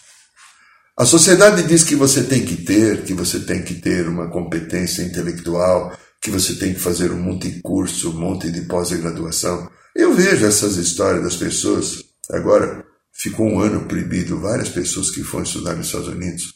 A 0.97 1.05
sociedade 1.05 1.65
diz 1.65 1.83
que 1.83 1.97
você 1.97 2.23
tem 2.23 2.45
que 2.45 2.57
ter, 2.65 3.03
que 3.03 3.13
você 3.13 3.41
tem 3.41 3.65
que 3.65 3.75
ter 3.75 4.07
uma 4.07 4.31
competência 4.31 5.03
intelectual, 5.03 5.93
que 6.21 6.31
você 6.31 6.55
tem 6.55 6.73
que 6.73 6.79
fazer 6.79 7.11
um 7.11 7.21
monte 7.21 7.51
de 7.51 7.61
curso, 7.61 8.11
um 8.11 8.21
monte 8.21 8.49
de 8.49 8.61
pós-graduação. 8.63 9.69
Eu 9.93 10.15
vejo 10.15 10.47
essas 10.47 10.77
histórias 10.77 11.25
das 11.25 11.37
pessoas. 11.37 12.05
Agora, 12.31 12.85
ficou 13.13 13.45
um 13.45 13.59
ano 13.59 13.89
proibido 13.89 14.41
várias 14.41 14.69
pessoas 14.69 15.11
que 15.11 15.25
foram 15.25 15.43
estudar 15.43 15.75
nos 15.75 15.87
Estados 15.87 16.09
Unidos. 16.09 16.55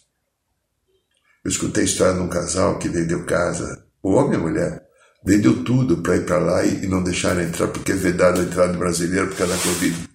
Eu 1.44 1.50
escutei 1.50 1.82
a 1.82 1.86
história 1.86 2.14
de 2.14 2.20
um 2.20 2.28
casal 2.28 2.78
que 2.78 2.88
vendeu 2.88 3.26
casa, 3.26 3.86
o 4.00 4.12
homem 4.12 4.34
e 4.34 4.36
a 4.36 4.38
mulher, 4.38 4.82
vendeu 5.24 5.64
tudo 5.64 6.00
para 6.00 6.16
ir 6.16 6.24
para 6.24 6.38
lá 6.38 6.64
e 6.64 6.86
não 6.86 7.02
deixaram 7.02 7.42
entrar 7.42 7.66
porque 7.68 7.90
é 7.90 7.96
vedado 7.96 8.40
a 8.40 8.44
entrada 8.44 8.72
do 8.72 8.78
brasileiro 8.78 9.26
por 9.28 9.38
causa 9.38 9.56
da 9.56 9.62
Covid. 9.62 10.08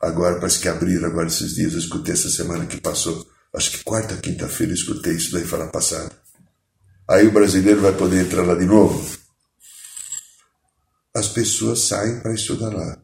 Agora 0.00 0.36
parece 0.36 0.60
que 0.60 0.68
abriram 0.68 1.08
agora 1.08 1.26
esses 1.26 1.54
dias, 1.54 1.74
eu 1.74 1.78
escutei 1.78 2.14
essa 2.14 2.30
semana 2.30 2.64
que 2.66 2.80
passou, 2.80 3.33
acho 3.54 3.70
que 3.70 3.84
quarta, 3.84 4.16
quinta-feira 4.16 4.72
eu 4.72 4.76
escutei 4.76 5.14
isso 5.14 5.32
daí 5.32 5.44
falar 5.44 5.68
passada. 5.68 6.12
Aí 7.08 7.26
o 7.26 7.32
brasileiro 7.32 7.80
vai 7.80 7.92
poder 7.92 8.22
entrar 8.22 8.42
lá 8.42 8.54
de 8.54 8.64
novo? 8.64 9.18
As 11.14 11.28
pessoas 11.28 11.80
saem 11.80 12.20
para 12.20 12.34
estudar 12.34 12.70
lá. 12.70 12.98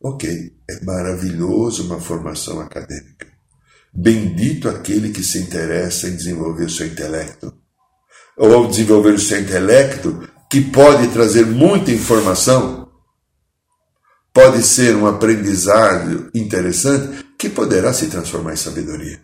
Ok, 0.00 0.56
é 0.68 0.84
maravilhoso 0.84 1.84
uma 1.84 2.00
formação 2.00 2.60
acadêmica. 2.60 3.26
Bendito 3.92 4.68
aquele 4.68 5.12
que 5.12 5.22
se 5.22 5.38
interessa 5.38 6.08
em 6.08 6.16
desenvolver 6.16 6.64
o 6.64 6.70
seu 6.70 6.86
intelecto. 6.86 7.54
Ou 8.36 8.52
ao 8.52 8.66
desenvolver 8.66 9.14
o 9.14 9.20
seu 9.20 9.40
intelecto, 9.40 10.28
que 10.50 10.60
pode 10.60 11.08
trazer 11.12 11.46
muita 11.46 11.92
informação, 11.92 12.90
pode 14.32 14.62
ser 14.64 14.96
um 14.96 15.06
aprendizado 15.06 16.30
interessante 16.34 17.24
que 17.38 17.48
poderá 17.48 17.92
se 17.92 18.08
transformar 18.08 18.54
em 18.54 18.56
sabedoria. 18.56 19.20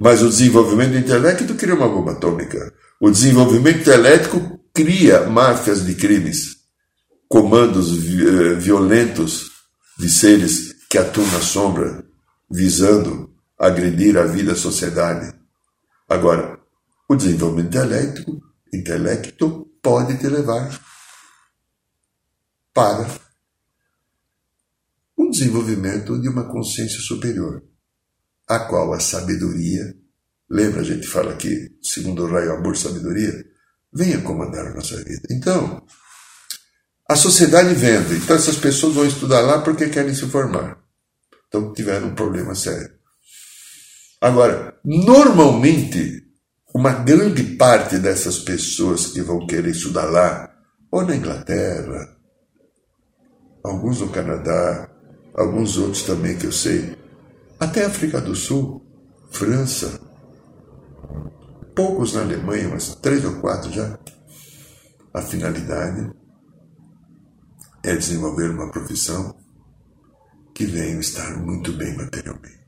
Mas 0.00 0.22
o 0.22 0.30
desenvolvimento 0.30 0.92
do 0.92 0.98
intelecto 0.98 1.54
cria 1.54 1.74
uma 1.74 1.86
bomba 1.86 2.12
atômica. 2.12 2.72
O 2.98 3.10
desenvolvimento 3.10 3.86
elétrico 3.90 4.58
cria 4.72 5.28
máfias 5.28 5.84
de 5.84 5.94
crimes, 5.94 6.56
comandos 7.28 7.92
eh, 7.92 8.54
violentos 8.54 9.50
de 9.98 10.08
seres 10.08 10.72
que 10.88 10.96
atuam 10.96 11.30
na 11.30 11.40
sombra, 11.40 12.02
visando 12.50 13.30
agredir 13.58 14.16
a 14.16 14.24
vida, 14.24 14.52
a 14.52 14.56
sociedade. 14.56 15.34
Agora, 16.08 16.58
o 17.06 17.14
desenvolvimento 17.14 17.76
elétrico, 17.76 18.40
intelecto, 18.72 19.70
pode 19.82 20.16
te 20.18 20.26
levar 20.28 20.80
para 22.72 23.06
um 25.18 25.30
desenvolvimento 25.30 26.18
de 26.18 26.28
uma 26.28 26.44
consciência 26.44 27.00
superior, 27.00 27.62
a 28.50 28.58
qual 28.60 28.92
a 28.92 29.00
sabedoria 29.00 29.94
Lembra, 30.50 30.80
a 30.80 30.84
gente 30.84 31.06
fala 31.06 31.32
aqui, 31.32 31.70
segundo 31.80 32.24
o 32.24 32.26
raio 32.28 32.52
amor 32.52 32.76
sabedoria, 32.76 33.32
venha 33.92 34.20
comandar 34.20 34.66
a 34.66 34.74
nossa 34.74 34.96
vida. 34.96 35.22
Então, 35.30 35.86
a 37.08 37.14
sociedade 37.14 37.72
vendo, 37.74 38.12
então 38.16 38.34
essas 38.34 38.56
pessoas 38.56 38.94
vão 38.94 39.06
estudar 39.06 39.42
lá 39.42 39.60
porque 39.60 39.88
querem 39.88 40.12
se 40.12 40.26
formar. 40.26 40.82
Então 41.46 41.72
tiveram 41.72 42.08
um 42.08 42.14
problema 42.16 42.52
sério. 42.56 42.90
Agora, 44.20 44.76
normalmente, 44.84 46.24
uma 46.74 46.94
grande 46.94 47.44
parte 47.56 47.98
dessas 47.98 48.40
pessoas 48.40 49.06
que 49.06 49.22
vão 49.22 49.46
querer 49.46 49.70
estudar 49.70 50.06
lá, 50.06 50.52
ou 50.90 51.06
na 51.06 51.14
Inglaterra, 51.14 52.16
alguns 53.62 54.00
no 54.00 54.08
Canadá, 54.08 54.90
alguns 55.34 55.78
outros 55.78 56.02
também 56.02 56.36
que 56.36 56.46
eu 56.46 56.52
sei, 56.52 56.96
até 57.60 57.84
África 57.84 58.22
do 58.22 58.34
Sul, 58.34 58.82
França, 59.30 60.00
poucos 61.76 62.14
na 62.14 62.22
Alemanha, 62.22 62.70
mas 62.70 62.94
três 62.96 63.22
ou 63.22 63.38
quatro 63.40 63.70
já. 63.70 63.98
A 65.12 65.20
finalidade 65.20 66.10
é 67.84 67.94
desenvolver 67.94 68.50
uma 68.50 68.70
profissão 68.70 69.36
que 70.54 70.64
venha 70.64 70.98
estar 71.00 71.36
muito 71.38 71.72
bem 71.72 71.94
materialmente. 71.96 72.58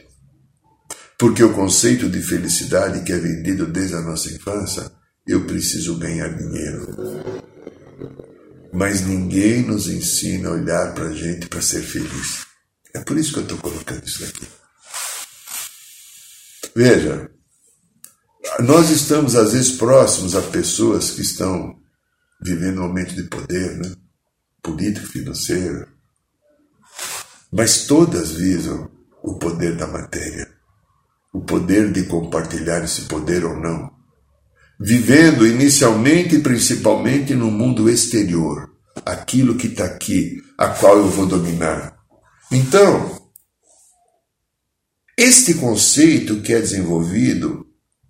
Porque 1.18 1.42
o 1.42 1.54
conceito 1.54 2.10
de 2.10 2.20
felicidade 2.20 3.02
que 3.02 3.12
é 3.12 3.18
vendido 3.18 3.66
desde 3.66 3.94
a 3.94 4.02
nossa 4.02 4.30
infância, 4.30 4.90
eu 5.26 5.46
preciso 5.46 5.98
ganhar 5.98 6.28
dinheiro. 6.28 6.86
Mas 8.72 9.06
ninguém 9.06 9.62
nos 9.62 9.88
ensina 9.88 10.48
a 10.48 10.52
olhar 10.52 10.94
para 10.94 11.06
a 11.06 11.14
gente 11.14 11.48
para 11.48 11.62
ser 11.62 11.82
feliz. 11.82 12.46
É 12.94 13.00
por 13.00 13.16
isso 13.16 13.32
que 13.32 13.38
eu 13.38 13.44
estou 13.44 13.58
colocando 13.58 14.04
isso 14.04 14.24
aqui. 14.24 14.61
Veja, 16.74 17.30
nós 18.60 18.90
estamos, 18.90 19.36
às 19.36 19.52
vezes, 19.52 19.72
próximos 19.72 20.34
a 20.34 20.42
pessoas 20.42 21.10
que 21.10 21.22
estão 21.22 21.76
vivendo 22.40 22.80
um 22.80 22.88
momento 22.88 23.14
de 23.14 23.24
poder, 23.24 23.76
né? 23.78 23.94
político, 24.62 25.06
financeiro, 25.06 25.86
mas 27.52 27.86
todas 27.86 28.32
visam 28.32 28.90
o 29.22 29.34
poder 29.34 29.76
da 29.76 29.86
matéria. 29.86 30.48
o 31.32 31.40
poder 31.40 31.90
de 31.90 32.02
compartilhar 32.04 32.84
esse 32.84 33.02
poder 33.02 33.42
ou 33.44 33.56
não. 33.56 33.90
Vivendo 34.78 35.46
inicialmente 35.46 36.36
e 36.36 36.42
principalmente 36.42 37.34
no 37.34 37.50
mundo 37.50 37.88
exterior, 37.88 38.70
aquilo 39.06 39.56
que 39.56 39.68
está 39.68 39.86
aqui, 39.86 40.42
a 40.58 40.68
qual 40.68 40.98
eu 40.98 41.08
vou 41.08 41.24
dominar. 41.24 41.96
Então, 42.50 43.21
este 45.16 45.54
conceito 45.54 46.40
que 46.40 46.52
é 46.52 46.60
desenvolvido 46.60 47.66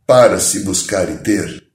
para 0.06 0.38
se 0.38 0.61
buscar 0.61 1.11
e 1.11 1.18
ter 1.18 1.73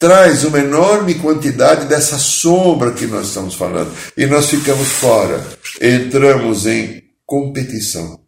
traz 0.00 0.44
uma 0.44 0.58
enorme 0.58 1.16
quantidade 1.16 1.86
dessa 1.86 2.16
sombra 2.18 2.92
que 2.92 3.06
nós 3.06 3.28
estamos 3.28 3.54
falando. 3.54 3.94
E 4.16 4.24
nós 4.24 4.48
ficamos 4.48 4.88
fora, 4.88 5.46
entramos 5.78 6.66
em 6.66 7.04
competição. 7.26 8.18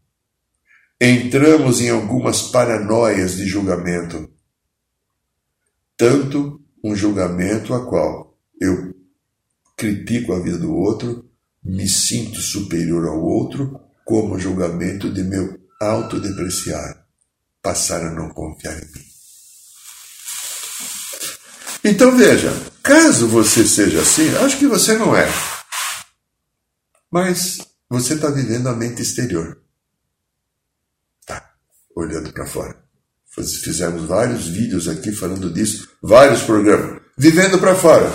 Entramos 1.00 1.80
em 1.80 1.88
algumas 1.88 2.42
paranoias 2.42 3.36
de 3.36 3.46
julgamento. 3.46 4.30
Tanto 5.96 6.60
um 6.84 6.94
julgamento 6.94 7.72
a 7.72 7.86
qual 7.86 8.36
eu 8.60 8.94
critico 9.74 10.34
a 10.34 10.40
vida 10.40 10.58
do 10.58 10.74
outro, 10.74 11.24
me 11.64 11.88
sinto 11.88 12.38
superior 12.38 13.08
ao 13.08 13.20
outro, 13.20 13.80
como 14.04 14.38
julgamento 14.38 15.10
de 15.10 15.22
meu 15.22 15.58
autodepreciar, 15.88 17.06
passar 17.62 18.02
a 18.02 18.10
não 18.10 18.30
confiar 18.30 18.76
em 18.76 18.86
mim. 18.86 19.06
Então 21.84 22.16
veja, 22.16 22.52
caso 22.82 23.26
você 23.26 23.66
seja 23.66 24.00
assim, 24.00 24.34
acho 24.36 24.58
que 24.58 24.66
você 24.66 24.96
não 24.96 25.16
é. 25.16 25.28
Mas 27.10 27.58
você 27.88 28.14
está 28.14 28.30
vivendo 28.30 28.68
a 28.68 28.74
mente 28.74 29.02
exterior 29.02 29.62
olhando 31.94 32.32
para 32.32 32.46
fora. 32.46 32.76
Fizemos 33.28 34.04
vários 34.04 34.46
vídeos 34.46 34.88
aqui 34.88 35.12
falando 35.12 35.50
disso, 35.50 35.88
vários 36.02 36.42
programas, 36.42 37.00
vivendo 37.16 37.58
para 37.58 37.74
fora. 37.74 38.12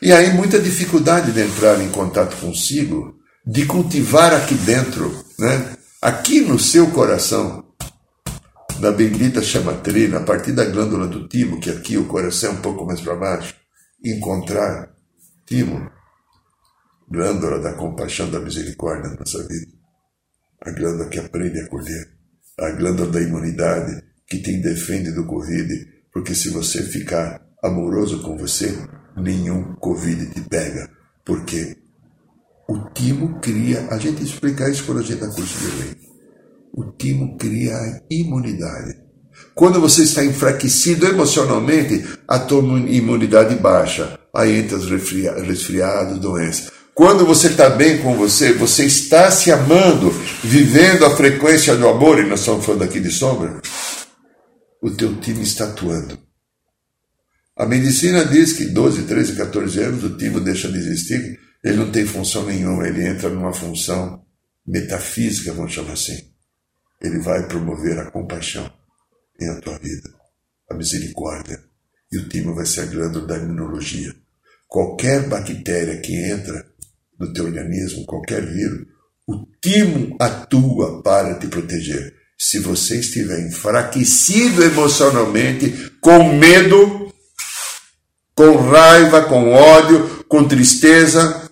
E 0.00 0.12
aí 0.12 0.32
muita 0.32 0.58
dificuldade 0.58 1.32
de 1.32 1.40
entrar 1.40 1.80
em 1.80 1.90
contato 1.90 2.36
consigo, 2.36 3.18
de 3.46 3.66
cultivar 3.66 4.32
aqui 4.32 4.54
dentro, 4.54 5.24
né? 5.38 5.76
Aqui 6.04 6.42
no 6.42 6.58
seu 6.58 6.90
coração, 6.90 7.64
na 8.78 8.92
bendita 8.92 9.42
chamatrina, 9.42 10.18
a 10.18 10.22
partir 10.22 10.52
da 10.52 10.66
glândula 10.66 11.08
do 11.08 11.26
timo, 11.26 11.58
que 11.58 11.70
aqui 11.70 11.96
o 11.96 12.06
coração 12.06 12.50
é 12.50 12.52
um 12.52 12.60
pouco 12.60 12.84
mais 12.84 13.00
para 13.00 13.16
baixo, 13.16 13.56
encontrar 14.04 14.94
timo, 15.46 15.90
glândula 17.10 17.58
da 17.58 17.72
compaixão, 17.72 18.30
da 18.30 18.38
misericórdia 18.38 19.10
na 19.10 19.16
nossa 19.16 19.42
vida, 19.48 19.72
a 20.60 20.70
glândula 20.72 21.08
que 21.08 21.18
aprende 21.18 21.60
a 21.60 21.68
colher 21.68 22.14
a 22.58 22.70
glândula 22.70 23.10
da 23.10 23.20
imunidade 23.20 24.02
que 24.28 24.38
te 24.38 24.56
defende 24.58 25.10
do 25.12 25.26
Covid, 25.26 25.68
porque 26.12 26.34
se 26.34 26.50
você 26.50 26.82
ficar 26.82 27.44
amoroso 27.62 28.22
com 28.22 28.36
você, 28.36 28.72
nenhum 29.16 29.74
Covid 29.76 30.32
te 30.32 30.40
pega, 30.42 30.88
porque 31.24 31.76
o 32.68 32.78
timo 32.94 33.40
cria, 33.40 33.86
a 33.90 33.98
gente 33.98 34.22
explica 34.22 34.68
isso 34.68 34.84
quando 34.84 35.00
a 35.00 35.02
gente 35.02 35.20
dá 35.20 35.28
curso 35.28 35.58
de 35.58 35.82
lei, 35.82 35.96
o 36.72 36.92
timo 36.92 37.36
cria 37.36 37.74
a 37.76 38.00
imunidade. 38.10 39.04
Quando 39.54 39.80
você 39.80 40.02
está 40.02 40.24
enfraquecido 40.24 41.06
emocionalmente, 41.06 42.04
a 42.26 42.38
tua 42.38 42.62
imunidade 42.88 43.54
baixa, 43.56 44.18
aí 44.34 44.58
entra 44.58 44.76
os 44.76 44.88
resfriados, 44.88 46.18
doenças. 46.18 46.72
Quando 46.94 47.26
você 47.26 47.48
está 47.48 47.70
bem 47.70 47.98
com 47.98 48.16
você, 48.16 48.52
você 48.52 48.84
está 48.84 49.30
se 49.30 49.50
amando, 49.50 50.10
vivendo 50.42 51.04
a 51.04 51.16
frequência 51.16 51.76
do 51.76 51.88
amor, 51.88 52.18
e 52.20 52.26
nós 52.26 52.40
estamos 52.40 52.64
falando 52.64 52.84
aqui 52.84 53.00
de 53.00 53.10
sombra, 53.10 53.60
o 54.80 54.90
teu 54.90 55.16
time 55.20 55.42
está 55.42 55.64
atuando. 55.64 56.18
A 57.56 57.66
medicina 57.66 58.24
diz 58.24 58.52
que 58.52 58.66
12, 58.66 59.02
13, 59.02 59.36
14 59.36 59.80
anos 59.80 60.04
o 60.04 60.16
timo 60.16 60.40
deixa 60.40 60.70
de 60.70 60.78
existir, 60.78 61.38
ele 61.64 61.78
não 61.78 61.90
tem 61.90 62.04
função 62.04 62.44
nenhuma, 62.44 62.86
ele 62.86 63.08
entra 63.08 63.30
numa 63.30 63.52
função 63.52 64.22
metafísica, 64.66 65.54
vamos 65.54 65.72
chamar 65.72 65.94
assim. 65.94 66.30
Ele 67.00 67.18
vai 67.20 67.48
promover 67.48 67.98
a 67.98 68.10
compaixão 68.10 68.70
em 69.40 69.48
a 69.48 69.60
tua 69.60 69.78
vida, 69.78 70.10
a 70.70 70.74
misericórdia. 70.74 71.58
E 72.12 72.18
o 72.18 72.28
timo 72.28 72.54
vai 72.54 72.66
ser 72.66 72.82
a 72.82 72.86
glândula 72.86 73.26
da 73.26 73.38
imunologia. 73.38 74.14
Qualquer 74.68 75.26
bactéria 75.26 76.00
que 76.00 76.14
entra 76.14 76.66
no 77.18 77.32
teu 77.32 77.46
organismo, 77.46 78.04
qualquer 78.04 78.44
vírus, 78.44 78.86
o 79.26 79.46
timo 79.60 80.16
atua 80.20 81.02
para 81.02 81.38
te 81.38 81.46
proteger. 81.46 82.14
Se 82.38 82.58
você 82.58 82.98
estiver 83.00 83.40
enfraquecido 83.46 84.62
emocionalmente, 84.62 85.92
com 86.00 86.34
medo, 86.34 87.10
com 88.34 88.56
raiva, 88.56 89.22
com 89.22 89.50
ódio, 89.52 90.24
com 90.28 90.46
tristeza, 90.46 91.43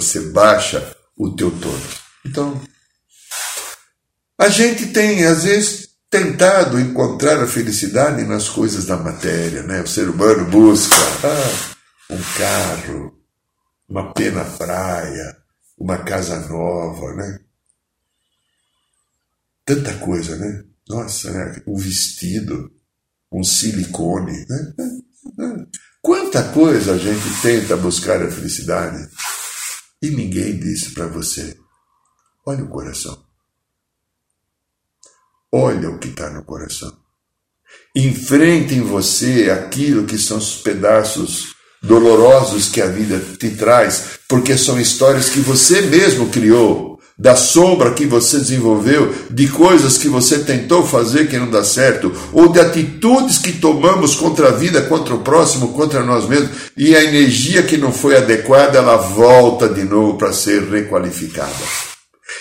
você 0.00 0.20
baixa 0.20 0.94
o 1.16 1.34
teu 1.34 1.50
tono. 1.50 1.88
Então, 2.24 2.60
a 4.38 4.48
gente 4.48 4.88
tem, 4.88 5.24
às 5.24 5.44
vezes, 5.44 5.88
tentado 6.10 6.78
encontrar 6.78 7.42
a 7.42 7.46
felicidade 7.46 8.22
nas 8.24 8.48
coisas 8.48 8.84
da 8.84 8.96
matéria, 8.96 9.62
né? 9.62 9.80
O 9.80 9.86
ser 9.86 10.08
humano 10.08 10.44
busca 10.50 10.96
ah, 11.24 11.74
um 12.10 12.22
carro, 12.36 13.18
uma 13.88 14.12
pena 14.12 14.44
praia, 14.44 15.36
uma 15.78 15.98
casa 15.98 16.40
nova, 16.48 17.14
né? 17.14 17.38
Tanta 19.64 19.94
coisa, 19.94 20.36
né? 20.36 20.62
Nossa, 20.88 21.30
né? 21.32 21.62
um 21.66 21.76
vestido, 21.76 22.70
um 23.32 23.42
silicone, 23.42 24.46
né? 24.48 24.74
Quanta 26.02 26.52
coisa 26.52 26.92
a 26.92 26.98
gente 26.98 27.42
tenta 27.42 27.76
buscar 27.76 28.22
a 28.22 28.30
felicidade 28.30 29.08
e 30.02 30.10
ninguém 30.10 30.58
disse 30.58 30.90
para 30.92 31.06
você: 31.06 31.56
olha 32.46 32.64
o 32.64 32.68
coração. 32.68 33.24
Olha 35.52 35.90
o 35.90 35.98
que 35.98 36.08
está 36.08 36.30
no 36.30 36.44
coração. 36.44 36.96
Enfrente 37.94 38.74
em 38.74 38.82
você 38.82 39.50
aquilo 39.50 40.06
que 40.06 40.18
são 40.18 40.38
os 40.38 40.56
pedaços 40.56 41.54
dolorosos 41.82 42.68
que 42.68 42.80
a 42.80 42.88
vida 42.88 43.18
te 43.38 43.50
traz, 43.50 44.18
porque 44.28 44.56
são 44.56 44.80
histórias 44.80 45.30
que 45.30 45.40
você 45.40 45.82
mesmo 45.82 46.28
criou, 46.30 46.95
da 47.18 47.34
sombra 47.34 47.94
que 47.94 48.04
você 48.04 48.38
desenvolveu, 48.38 49.14
de 49.30 49.48
coisas 49.48 49.96
que 49.96 50.08
você 50.08 50.40
tentou 50.40 50.86
fazer 50.86 51.28
que 51.28 51.38
não 51.38 51.50
dá 51.50 51.64
certo, 51.64 52.12
ou 52.30 52.48
de 52.48 52.60
atitudes 52.60 53.38
que 53.38 53.52
tomamos 53.52 54.14
contra 54.14 54.48
a 54.48 54.52
vida, 54.52 54.82
contra 54.82 55.14
o 55.14 55.22
próximo, 55.22 55.72
contra 55.72 56.04
nós 56.04 56.28
mesmos, 56.28 56.50
e 56.76 56.94
a 56.94 57.02
energia 57.02 57.62
que 57.62 57.78
não 57.78 57.90
foi 57.90 58.16
adequada, 58.16 58.78
ela 58.78 58.96
volta 58.96 59.66
de 59.66 59.82
novo 59.82 60.18
para 60.18 60.32
ser 60.32 60.62
requalificada. 60.64 61.54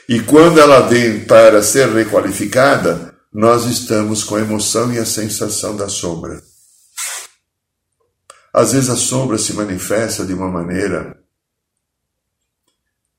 E 0.10 0.20
quando 0.20 0.60
ela 0.60 0.82
vem 0.82 1.22
para 1.22 1.64
ser 1.64 1.88
requalificada, 1.90 3.16
nós 3.34 3.66
estamos 3.66 4.24
com 4.24 4.36
a 4.36 4.42
emoção 4.42 4.94
e 4.94 5.00
a 5.00 5.06
sensação 5.06 5.76
da 5.76 5.88
sombra. 5.88 6.42
Às 8.54 8.74
vezes 8.74 8.90
a 8.90 8.96
sombra 8.96 9.38
se 9.38 9.54
manifesta 9.54 10.26
de 10.26 10.34
uma 10.34 10.50
maneira 10.50 11.18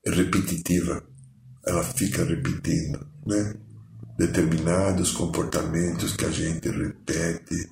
repetitiva, 0.05 1.03
ela 1.67 1.83
fica 1.83 2.23
repetindo, 2.23 3.05
né? 3.25 3.53
Determinados 4.17 5.11
comportamentos 5.11 6.15
que 6.15 6.25
a 6.25 6.31
gente 6.31 6.69
repete, 6.69 7.69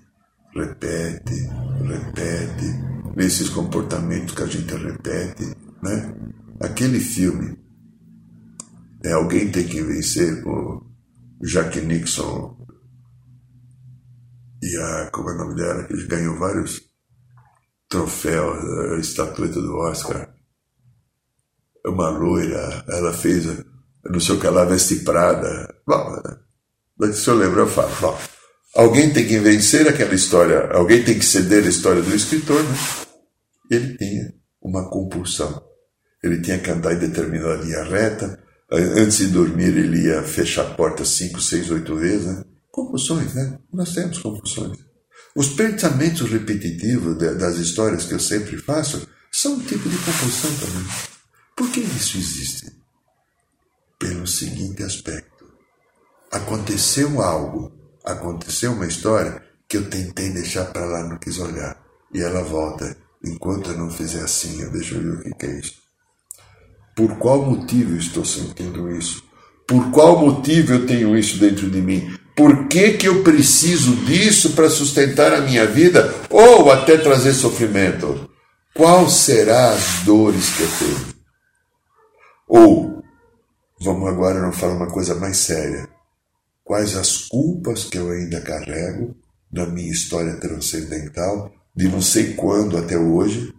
repete, 0.54 1.50
repete, 1.84 3.16
nesses 3.16 3.50
comportamentos 3.50 4.36
que 4.36 4.44
a 4.44 4.48
gente 4.48 4.74
repete, 4.76 5.56
né? 5.82 6.16
Aquele 6.60 7.00
filme, 7.00 7.58
é 9.04 9.12
Alguém 9.14 9.52
Tem 9.52 9.68
Que 9.68 9.82
Vencer, 9.82 10.48
o 10.48 10.84
Jack 11.42 11.80
Nixon 11.82 12.56
e 14.62 14.78
a, 14.78 15.10
como 15.12 15.30
é 15.30 15.34
o 15.34 15.38
nome 15.38 15.56
dela, 15.56 15.84
que 15.84 16.08
ganhou 16.08 16.38
vários 16.38 16.82
troféu, 17.88 18.52
a 18.94 19.00
estatueta 19.00 19.62
do 19.62 19.76
Oscar. 19.78 20.34
Uma 21.86 22.10
loira, 22.10 22.84
ela 22.88 23.14
fez, 23.14 23.46
não 24.10 24.20
sei 24.20 24.36
o 24.36 24.40
que, 24.40 24.48
ela 24.48 24.66
veste 24.66 24.98
Prada. 24.98 25.76
Bom, 25.86 27.14
se 27.14 27.28
eu 27.28 27.36
lembro, 27.36 27.62
eu 27.62 27.68
falo. 27.68 27.92
Bom, 28.00 28.18
alguém 28.76 29.12
tem 29.12 29.28
que 29.28 29.40
vencer 29.40 29.88
aquela 29.88 30.14
história, 30.14 30.70
alguém 30.72 31.04
tem 31.04 31.18
que 31.18 31.26
ceder 31.26 31.64
a 31.66 31.70
história 31.70 32.02
do 32.02 32.16
escritor, 32.16 32.64
né? 32.64 32.76
Ele 33.70 33.98
tinha 33.98 34.34
uma 34.62 34.90
compulsão. 34.90 35.64
Ele 36.24 36.42
tinha 36.42 36.60
que 36.60 36.72
andar 36.72 36.94
em 36.94 37.00
determinada 37.00 37.62
linha 37.64 37.84
reta. 37.84 38.40
Antes 38.72 39.18
de 39.18 39.28
dormir, 39.28 39.78
ele 39.78 40.08
ia 40.08 40.24
fechar 40.24 40.64
a 40.64 40.74
porta 40.74 41.06
cinco, 41.06 41.40
seis, 41.40 41.70
oito 41.70 41.96
vezes, 41.96 42.26
né? 42.26 42.44
Compulsões, 42.72 43.34
né? 43.34 43.60
Nós 43.72 43.94
temos 43.94 44.18
compulsões. 44.20 44.78
Os 45.36 45.50
pensamentos 45.50 46.30
repetitivos 46.32 47.18
das 47.18 47.58
histórias 47.58 48.06
que 48.06 48.14
eu 48.14 48.20
sempre 48.20 48.58
faço 48.58 49.08
são 49.32 49.54
um 49.54 49.60
tipo 49.60 49.88
de 49.90 49.98
compulsão 49.98 50.52
também. 50.56 50.88
Por 51.56 51.70
que 51.70 51.82
isso 51.82 52.18
existe? 52.18 52.85
Pelo 54.00 54.28
seguinte 54.28 54.84
aspecto: 54.84 55.46
aconteceu 56.32 57.22
algo, 57.22 57.72
aconteceu 58.04 58.74
uma 58.74 58.88
história 58.88 59.42
que 59.68 59.78
eu 59.78 59.90
tentei 59.90 60.30
deixar 60.32 60.66
para 60.66 60.86
lá, 60.86 61.04
não 61.04 61.18
quis 61.18 61.40
olhar. 61.40 61.78
E 62.14 62.22
ela 62.22 62.44
volta. 62.44 62.98
Enquanto 63.24 63.72
eu 63.72 63.78
não 63.78 63.90
fizer 63.90 64.22
assim, 64.22 64.62
eu 64.62 64.72
deixo 64.72 65.00
ver 65.00 65.32
o 65.32 65.36
que 65.36 65.46
é 65.48 65.60
isso. 65.60 65.82
Por 66.96 67.18
qual 67.18 67.44
motivo 67.44 67.94
eu 67.94 67.98
estou 67.98 68.24
sentindo 68.24 68.92
isso? 68.92 69.24
Por 69.68 69.90
qual 69.92 70.20
motivo 70.20 70.74
eu 70.74 70.86
tenho 70.86 71.18
isso 71.18 71.40
dentro 71.40 71.70
de 71.70 71.82
mim? 71.82 72.16
Por 72.36 72.68
que, 72.68 72.94
que 72.94 73.08
eu 73.08 73.24
preciso 73.24 73.96
disso 74.06 74.52
para 74.52 74.70
sustentar 74.70 75.34
a 75.34 75.42
minha 75.42 75.66
vida 75.66 76.14
ou 76.30 76.72
até 76.72 76.98
trazer 76.98 77.34
sofrimento? 77.34 78.30
Qual 78.74 79.10
será 79.10 79.70
as 79.70 80.04
dores 80.06 80.56
que 80.56 80.64
eu 80.64 80.70
tenho? 80.80 81.16
Ou, 82.48 82.95
vamos 83.86 84.10
agora 84.10 84.42
não 84.42 84.52
falar 84.52 84.74
uma 84.74 84.92
coisa 84.92 85.14
mais 85.16 85.38
séria. 85.38 85.88
Quais 86.64 86.96
as 86.98 87.18
culpas 87.18 87.86
que 87.86 87.98
eu 88.00 88.10
ainda 88.10 88.42
carrego 88.42 89.16
na 89.52 89.68
minha 89.68 89.92
história 89.92 90.36
transcendental, 90.38 91.54
de 91.76 91.88
não 91.88 92.02
sei 92.02 92.34
quando 92.34 92.78
até 92.78 92.98
hoje, 92.98 93.54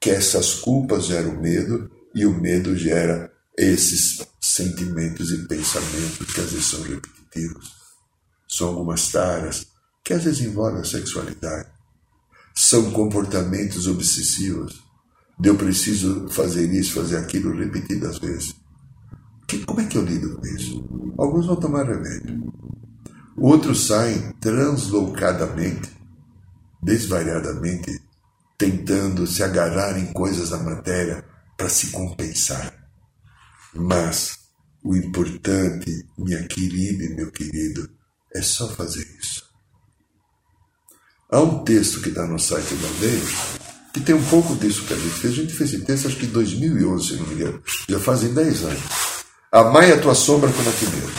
que 0.00 0.10
essas 0.10 0.54
culpas 0.54 1.06
geram 1.06 1.40
medo 1.40 1.90
e 2.14 2.24
o 2.24 2.32
medo 2.32 2.76
gera 2.76 3.32
esses 3.58 4.24
sentimentos 4.40 5.32
e 5.32 5.48
pensamentos 5.48 6.32
que 6.32 6.40
às 6.40 6.52
vezes 6.52 6.66
são 6.66 6.82
repetitivos. 6.82 7.72
São 8.48 8.68
algumas 8.68 9.10
taras 9.10 9.66
que 10.04 10.14
às 10.14 10.22
vezes 10.22 10.46
envolvem 10.46 10.82
a 10.82 10.84
sexualidade. 10.84 11.68
São 12.54 12.92
comportamentos 12.92 13.88
obsessivos. 13.88 14.84
De 15.38 15.48
eu 15.48 15.56
preciso 15.56 16.28
fazer 16.28 16.72
isso, 16.72 16.94
fazer 16.94 17.16
aquilo 17.16 17.56
repetidas 17.56 18.18
vezes. 18.18 18.54
Como 19.66 19.80
é 19.80 19.86
que 19.86 19.96
eu 19.96 20.04
lido 20.04 20.36
com 20.36 20.46
isso? 20.46 21.14
Alguns 21.18 21.46
vão 21.46 21.56
tomar 21.56 21.84
remédio. 21.84 22.52
Outros 23.36 23.86
saem 23.86 24.32
translocadamente, 24.40 25.90
desvariadamente, 26.82 28.00
tentando 28.56 29.26
se 29.26 29.42
agarrar 29.42 29.98
em 29.98 30.12
coisas 30.12 30.50
da 30.50 30.58
matéria 30.58 31.24
para 31.56 31.68
se 31.68 31.88
compensar. 31.88 32.72
Mas 33.74 34.38
o 34.82 34.94
importante, 34.94 36.06
minha 36.16 36.42
querida 36.46 37.04
e 37.04 37.16
meu 37.16 37.30
querido, 37.30 37.90
é 38.34 38.40
só 38.40 38.68
fazer 38.68 39.06
isso. 39.20 39.44
Há 41.30 41.40
um 41.40 41.64
texto 41.64 42.00
que 42.00 42.10
está 42.10 42.26
no 42.26 42.38
site 42.38 42.74
da 42.76 42.88
Aldeia 42.88 43.64
que 43.94 44.00
tem 44.00 44.14
um 44.14 44.24
pouco 44.24 44.56
disso 44.56 44.84
que 44.84 44.92
a 44.92 44.96
gente 44.96 45.14
fez. 45.14 45.32
A 45.32 45.36
gente 45.36 45.54
fez 45.54 45.72
esse 45.72 45.84
texto 45.84 46.08
acho 46.08 46.16
que 46.16 46.26
em 46.26 46.30
2011, 46.30 47.06
se 47.06 47.14
não 47.14 47.26
me 47.28 47.34
engano. 47.34 47.62
Já 47.88 48.00
fazem 48.00 48.34
10 48.34 48.64
anos. 48.64 48.82
Amai 49.54 49.92
a 49.92 49.98
tua 49.98 50.16
sombra 50.16 50.50
como 50.50 50.68
a 50.68 50.72
ti 50.72 50.84
mesmo. 50.86 51.12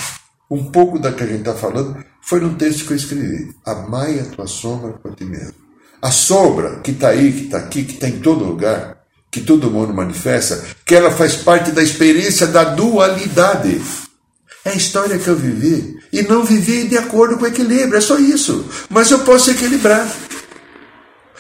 Um 0.51 0.65
pouco 0.65 0.99
da 0.99 1.13
que 1.13 1.23
a 1.23 1.25
gente 1.25 1.39
está 1.39 1.53
falando 1.53 1.95
foi 2.21 2.41
num 2.41 2.55
texto 2.55 2.85
que 2.85 2.91
eu 2.91 2.97
escrevi. 2.97 3.55
Amai 3.65 4.19
a 4.19 4.25
tua 4.25 4.45
sombra 4.45 4.91
como 4.91 5.13
a 5.13 5.17
ti 5.17 5.23
mesmo. 5.23 5.53
A 6.01 6.11
sombra 6.11 6.81
que 6.81 6.91
está 6.91 7.11
aí, 7.11 7.31
que 7.31 7.45
está 7.45 7.59
aqui, 7.59 7.85
que 7.85 7.93
está 7.93 8.09
em 8.09 8.19
todo 8.19 8.43
lugar, 8.43 8.97
que 9.31 9.39
todo 9.39 9.71
mundo 9.71 9.93
manifesta, 9.93 10.61
que 10.85 10.93
ela 10.93 11.11
faz 11.11 11.35
parte 11.37 11.71
da 11.71 11.81
experiência 11.81 12.45
da 12.47 12.65
dualidade. 12.65 13.81
É 14.65 14.71
a 14.71 14.75
história 14.75 15.17
que 15.17 15.29
eu 15.29 15.37
vivi. 15.37 15.95
E 16.11 16.21
não 16.23 16.43
vivi 16.43 16.89
de 16.89 16.97
acordo 16.97 17.37
com 17.37 17.45
o 17.45 17.47
equilíbrio, 17.47 17.95
é 17.95 18.01
só 18.01 18.19
isso. 18.19 18.65
Mas 18.89 19.09
eu 19.11 19.19
posso 19.19 19.49
equilibrar. 19.51 20.05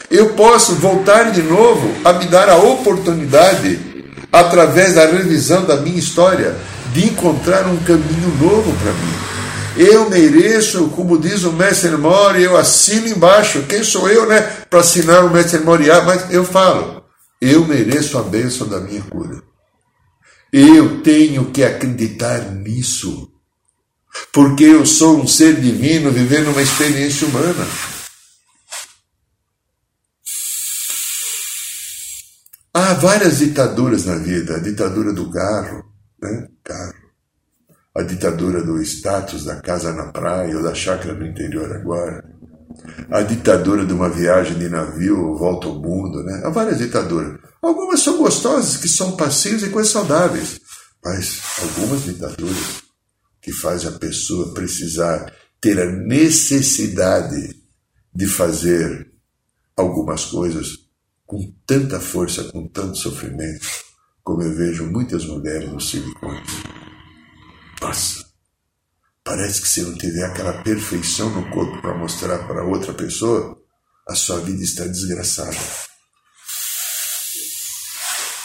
Eu 0.09 0.29
posso 0.29 0.75
voltar 0.75 1.33
de 1.33 1.43
novo 1.43 1.93
a 2.05 2.13
me 2.13 2.25
dar 2.27 2.47
a 2.47 2.55
oportunidade, 2.55 4.15
através 4.31 4.93
da 4.93 5.05
revisão 5.05 5.65
da 5.65 5.75
minha 5.75 5.99
história, 5.99 6.55
de 6.95 7.07
encontrar 7.07 7.67
um 7.67 7.75
caminho 7.83 8.29
novo 8.39 8.73
para 8.77 8.93
mim. 8.93 9.89
Eu 9.89 10.09
mereço, 10.09 10.87
como 10.91 11.19
diz 11.19 11.43
o 11.43 11.51
Mestre 11.51 11.97
Mori, 11.97 12.41
eu 12.41 12.55
assino 12.55 13.09
embaixo. 13.09 13.63
Quem 13.63 13.83
sou 13.83 14.09
eu, 14.09 14.25
né, 14.25 14.39
para 14.69 14.79
assinar 14.79 15.25
o 15.25 15.29
Mestre 15.29 15.59
Moriá? 15.59 16.01
Mas 16.03 16.31
eu 16.31 16.45
falo, 16.45 17.03
eu 17.41 17.67
mereço 17.67 18.17
a 18.17 18.23
bênção 18.23 18.65
da 18.69 18.79
minha 18.79 19.01
cura. 19.01 19.43
Eu 20.53 21.01
tenho 21.01 21.51
que 21.51 21.65
acreditar 21.65 22.39
nisso. 22.53 23.29
Porque 24.31 24.63
eu 24.63 24.85
sou 24.85 25.19
um 25.19 25.27
ser 25.27 25.59
divino 25.59 26.09
vivendo 26.09 26.51
uma 26.51 26.61
experiência 26.61 27.27
humana. 27.27 27.67
Há 32.73 32.93
várias 32.93 33.39
ditaduras 33.39 34.05
na 34.05 34.15
vida. 34.15 34.55
A 34.55 34.59
ditadura 34.59 35.11
do 35.11 35.29
carro, 35.29 35.83
né? 36.21 36.54
Carro. 36.65 36.93
A 37.95 38.01
ditadura 38.01 38.61
do 38.61 38.81
status 38.81 39.45
da 39.45 39.61
casa 39.61 39.93
na 39.93 40.11
praia 40.11 40.57
ou 40.57 40.63
da 40.63 40.73
chácara 40.73 41.13
no 41.13 41.25
interior 41.25 41.71
agora. 41.71 42.25
A 43.09 43.21
ditadura 43.21 43.85
de 43.85 43.93
uma 43.93 44.09
viagem 44.09 44.57
de 44.57 44.67
navio 44.67 45.37
volta 45.37 45.67
ao 45.67 45.79
mundo, 45.79 46.21
né? 46.23 46.41
Há 46.43 46.49
várias 46.49 46.79
ditaduras. 46.79 47.39
Algumas 47.61 48.01
são 48.01 48.17
gostosas, 48.17 48.77
que 48.77 48.89
são 48.89 49.15
passivas 49.15 49.63
e 49.63 49.69
coisas 49.69 49.93
saudáveis, 49.93 50.59
mas 51.03 51.39
algumas 51.61 52.03
ditaduras 52.03 52.83
que 53.41 53.53
fazem 53.53 53.89
a 53.89 53.93
pessoa 53.93 54.53
precisar 54.53 55.31
ter 55.61 55.79
a 55.79 55.85
necessidade 55.85 57.55
de 58.13 58.27
fazer 58.27 59.07
algumas 59.77 60.25
coisas 60.25 60.67
com 61.25 61.53
tanta 61.65 61.99
força, 61.99 62.43
com 62.45 62.67
tanto 62.67 62.97
sofrimento, 62.97 63.65
como 64.25 64.41
eu 64.41 64.55
vejo 64.55 64.87
muitas 64.87 65.23
mulheres 65.23 65.71
no 65.71 65.79
silicone. 65.79 66.41
Nossa, 67.79 68.25
parece 69.23 69.61
que 69.61 69.67
se 69.67 69.83
não 69.83 69.95
tiver 69.95 70.25
aquela 70.25 70.63
perfeição 70.63 71.29
no 71.29 71.47
corpo 71.51 71.79
para 71.79 71.95
mostrar 71.95 72.47
para 72.47 72.65
outra 72.65 72.91
pessoa, 72.91 73.55
a 74.09 74.15
sua 74.15 74.39
vida 74.39 74.63
está 74.63 74.83
desgraçada. 74.85 75.55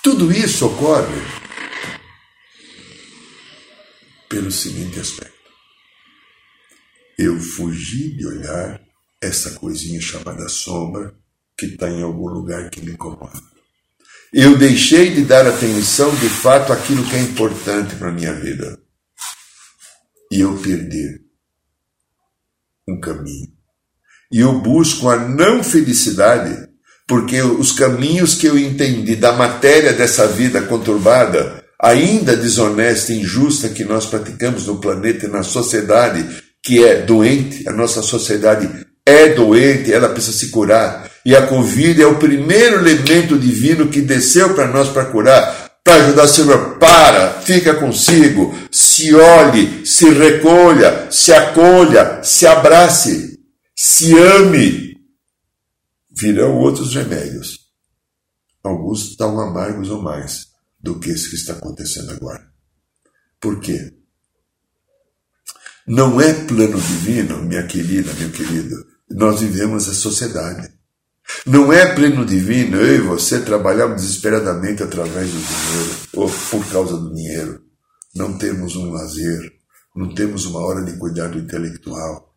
Tudo 0.02 0.30
isso 0.30 0.66
ocorre 0.66 1.22
pelo 4.28 4.50
seguinte 4.50 5.00
aspecto. 5.00 5.40
Eu 7.18 7.40
fugi 7.40 8.16
de 8.16 8.26
olhar 8.26 8.80
essa 9.20 9.52
coisinha 9.52 10.00
chamada 10.00 10.46
sombra 10.48 11.14
que 11.56 11.66
está 11.66 11.88
em 11.90 12.02
algum 12.02 12.28
lugar 12.28 12.68
que 12.68 12.82
me 12.82 12.92
incomoda. 12.92 13.49
Eu 14.32 14.56
deixei 14.56 15.10
de 15.10 15.22
dar 15.22 15.46
atenção 15.46 16.14
de 16.14 16.28
fato 16.28 16.72
àquilo 16.72 17.04
que 17.04 17.16
é 17.16 17.20
importante 17.20 17.96
para 17.96 18.08
a 18.08 18.12
minha 18.12 18.32
vida. 18.32 18.78
E 20.30 20.40
eu 20.40 20.56
perdi 20.58 21.20
um 22.88 23.00
caminho. 23.00 23.48
E 24.32 24.38
eu 24.38 24.60
busco 24.60 25.08
a 25.08 25.16
não 25.16 25.64
felicidade 25.64 26.70
porque 27.08 27.42
os 27.42 27.72
caminhos 27.72 28.36
que 28.36 28.46
eu 28.46 28.56
entendi 28.56 29.16
da 29.16 29.32
matéria 29.32 29.92
dessa 29.92 30.28
vida 30.28 30.62
conturbada, 30.62 31.64
ainda 31.82 32.36
desonesta 32.36 33.12
e 33.12 33.22
injusta 33.22 33.68
que 33.68 33.82
nós 33.82 34.06
praticamos 34.06 34.68
no 34.68 34.80
planeta 34.80 35.26
e 35.26 35.28
na 35.28 35.42
sociedade, 35.42 36.24
que 36.62 36.84
é 36.84 37.02
doente, 37.02 37.68
a 37.68 37.72
nossa 37.72 38.00
sociedade 38.00 38.70
é 39.04 39.30
doente, 39.30 39.92
ela 39.92 40.08
precisa 40.08 40.36
se 40.36 40.48
curar. 40.48 41.10
E 41.24 41.34
a 41.36 41.46
Covid 41.46 42.00
é 42.00 42.06
o 42.06 42.18
primeiro 42.18 42.76
elemento 42.76 43.38
divino 43.38 43.88
que 43.88 44.00
desceu 44.00 44.54
para 44.54 44.68
nós 44.68 44.88
para 44.88 45.06
curar, 45.06 45.80
para 45.84 46.04
ajudar 46.04 46.24
a 46.24 46.28
Senhor. 46.28 46.78
Para, 46.78 47.40
fica 47.40 47.74
consigo, 47.74 48.54
se 48.70 49.14
olhe, 49.14 49.86
se 49.86 50.10
recolha, 50.10 51.10
se 51.10 51.32
acolha, 51.32 52.22
se 52.22 52.46
abrace, 52.46 53.38
se 53.76 54.16
ame, 54.18 54.96
virão 56.10 56.56
outros 56.56 56.94
remédios, 56.94 57.60
alguns 58.62 59.16
tão 59.16 59.38
amargos 59.40 59.90
ou 59.90 60.02
mais 60.02 60.48
do 60.78 60.98
que 60.98 61.10
esse 61.10 61.28
que 61.28 61.36
está 61.36 61.54
acontecendo 61.54 62.12
agora. 62.12 62.48
Por 63.40 63.60
quê? 63.60 63.92
Não 65.86 66.20
é 66.20 66.32
plano 66.32 66.80
divino, 66.80 67.42
minha 67.42 67.66
querida, 67.66 68.12
meu 68.14 68.30
querido. 68.30 68.89
Nós 69.10 69.40
vivemos 69.40 69.88
a 69.88 69.94
sociedade. 69.94 70.72
Não 71.44 71.72
é 71.72 71.94
plano 71.94 72.24
divino 72.24 72.76
eu 72.76 72.96
e 72.96 73.00
você 73.00 73.40
trabalhamos 73.40 74.02
desesperadamente 74.02 74.82
através 74.82 75.30
do 75.30 75.38
dinheiro, 75.38 75.96
ou 76.14 76.30
por 76.50 76.66
causa 76.70 76.96
do 76.96 77.14
dinheiro. 77.14 77.62
Não 78.14 78.36
temos 78.36 78.76
um 78.76 78.90
lazer, 78.90 79.52
não 79.94 80.14
temos 80.14 80.46
uma 80.46 80.60
hora 80.60 80.84
de 80.84 80.96
cuidar 80.98 81.28
do 81.28 81.38
intelectual, 81.38 82.34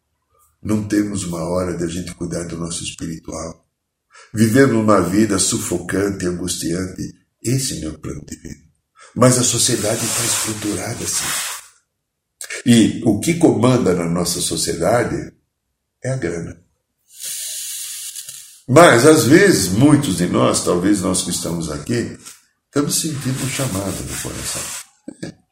não 0.61 0.83
temos 0.83 1.23
uma 1.23 1.43
hora 1.43 1.75
de 1.75 1.83
a 1.83 1.87
gente 1.87 2.13
cuidar 2.15 2.43
do 2.43 2.57
nosso 2.57 2.83
espiritual. 2.83 3.65
Vivendo 4.33 4.79
uma 4.79 5.01
vida 5.01 5.37
sufocante 5.39 6.25
angustiante, 6.25 7.13
esse 7.41 7.77
é 7.77 7.79
meu 7.81 7.99
plano 7.99 8.23
divino. 8.25 8.63
Mas 9.15 9.37
a 9.37 9.43
sociedade 9.43 10.03
está 10.03 10.23
estruturada 10.23 11.03
assim. 11.03 11.53
E 12.65 13.01
o 13.05 13.19
que 13.19 13.35
comanda 13.35 13.93
na 13.93 14.05
nossa 14.05 14.39
sociedade 14.39 15.33
é 16.03 16.11
a 16.11 16.15
grana. 16.15 16.62
Mas, 18.67 19.05
às 19.05 19.25
vezes, 19.25 19.69
muitos 19.69 20.17
de 20.17 20.27
nós, 20.27 20.63
talvez 20.63 21.01
nós 21.01 21.21
que 21.21 21.31
estamos 21.31 21.69
aqui, 21.69 22.17
estamos 22.65 22.99
sentindo 22.99 23.43
um 23.43 23.49
chamado 23.49 24.03
no 24.03 24.21
coração. 24.21 24.61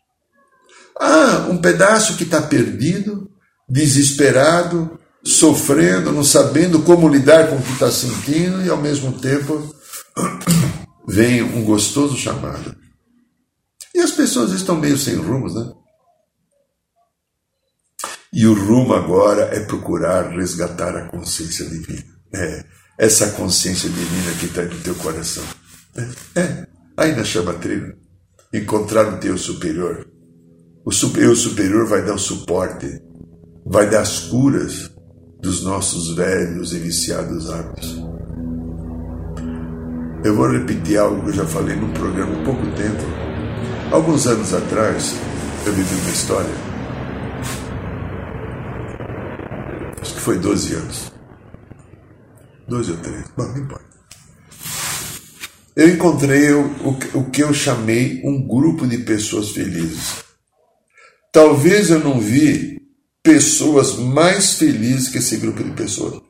Ah, 1.04 1.47
um 1.50 1.58
pedaço 1.58 2.15
que 2.15 2.24
está 2.24 2.39
perdido, 2.43 3.28
desesperado, 3.67 5.00
sofrendo, 5.24 6.12
não 6.12 6.24
sabendo 6.24 6.84
como 6.84 7.10
lidar 7.10 7.50
com 7.50 7.56
o 7.56 7.62
que 7.62 7.71
está 7.71 7.89
sentindo 7.89 8.63
e 8.63 8.69
ao 8.69 8.78
mesmo 8.78 9.19
tempo 9.19 9.74
vem 11.08 11.41
um 11.41 11.63
gostoso 11.63 12.15
chamado. 12.15 12.76
E 13.95 14.00
as 14.00 14.12
pessoas 14.12 14.52
estão 14.52 14.76
meio 14.76 14.97
sem 14.97 15.15
rumos, 15.15 15.56
né? 15.56 15.71
E 18.34 18.45
o 18.45 18.54
rumo 18.54 18.93
agora 18.93 19.43
é 19.56 19.60
procurar 19.60 20.30
resgatar 20.30 20.95
a 20.95 21.10
consciência 21.10 21.65
divina. 21.65 22.06
É, 22.34 22.65
essa 23.02 23.32
consciência 23.32 23.90
divina 23.90 24.32
que 24.40 24.46
está 24.46 24.62
no 24.62 24.80
teu 24.82 24.94
coração. 24.94 25.44
É, 25.98 26.40
é 26.40 26.68
aí 26.96 27.16
na 27.16 27.24
chama 27.24 27.52
tribo. 27.56 27.94
Encontrar 28.54 29.12
o 29.12 29.18
teu 29.18 29.40
superior. 29.40 30.06
O 30.86 30.92
eu 31.18 31.36
superior 31.36 31.88
vai 31.88 32.06
dar 32.06 32.14
o 32.14 32.20
suporte, 32.20 33.02
vai 33.66 33.90
dar 33.90 34.02
as 34.02 34.20
curas 34.20 34.92
dos 35.42 35.64
nossos 35.64 36.16
velhos 36.16 36.74
e 36.74 36.78
viciados 36.78 37.50
hábitos. 37.50 37.98
Eu 40.24 40.36
vou 40.36 40.52
repetir 40.52 41.00
algo 41.00 41.24
que 41.24 41.30
eu 41.30 41.34
já 41.34 41.46
falei 41.48 41.76
num 41.76 41.92
programa 41.94 42.40
há 42.40 42.46
pouco 42.46 42.68
tempo. 42.76 43.04
Alguns 43.92 44.28
anos 44.28 44.54
atrás, 44.54 45.16
eu 45.66 45.74
vivi 45.74 45.96
uma 45.96 46.12
história. 46.12 46.56
Acho 50.00 50.14
que 50.14 50.22
foi 50.22 50.38
12 50.38 50.76
anos. 50.76 51.11
12 52.71 52.91
ou 52.91 52.97
13, 52.97 53.25
bom, 53.36 53.47
não 53.47 53.57
importa. 53.57 53.91
Eu 55.75 55.89
encontrei 55.89 56.51
o, 56.53 56.65
o, 56.88 57.19
o 57.19 57.29
que 57.29 57.43
eu 57.43 57.53
chamei 57.53 58.21
um 58.23 58.47
grupo 58.47 58.88
de 58.88 58.99
pessoas 58.99 59.49
felizes. 59.49 60.23
Talvez 61.34 61.89
eu 61.89 61.99
não 61.99 62.19
vi 62.19 62.81
pessoas 63.21 63.95
mais 63.95 64.53
felizes 64.53 65.10
que 65.10 65.17
esse 65.17 65.38
grupo 65.38 65.62
de 65.62 65.71
pessoas. 65.71 66.21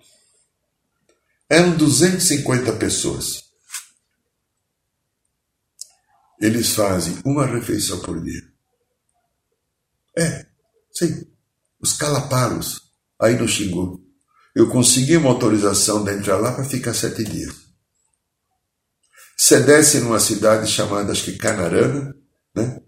Eram 1.47 1.77
250 1.77 2.73
pessoas. 2.73 3.43
Eles 6.39 6.73
fazem 6.73 7.19
uma 7.23 7.45
refeição 7.45 7.99
por 7.99 8.19
dia. 8.19 8.41
É, 10.17 10.47
sim. 10.91 11.23
Os 11.79 11.93
calaparos, 11.93 12.91
aí 13.19 13.35
no 13.35 13.47
Xingu. 13.47 14.10
Eu 14.55 14.69
consegui 14.69 15.17
uma 15.17 15.29
autorização 15.29 16.03
de 16.03 16.11
entrar 16.11 16.37
lá 16.37 16.51
para 16.51 16.65
ficar 16.65 16.93
sete 16.93 17.23
dias. 17.23 17.53
Você 19.37 19.59
desce 19.59 19.99
numa 19.99 20.19
cidade 20.19 20.69
chamada, 20.69 21.11
acho 21.11 21.23
que 21.23 21.37
Canarana, 21.37 22.13
né? 22.55 22.81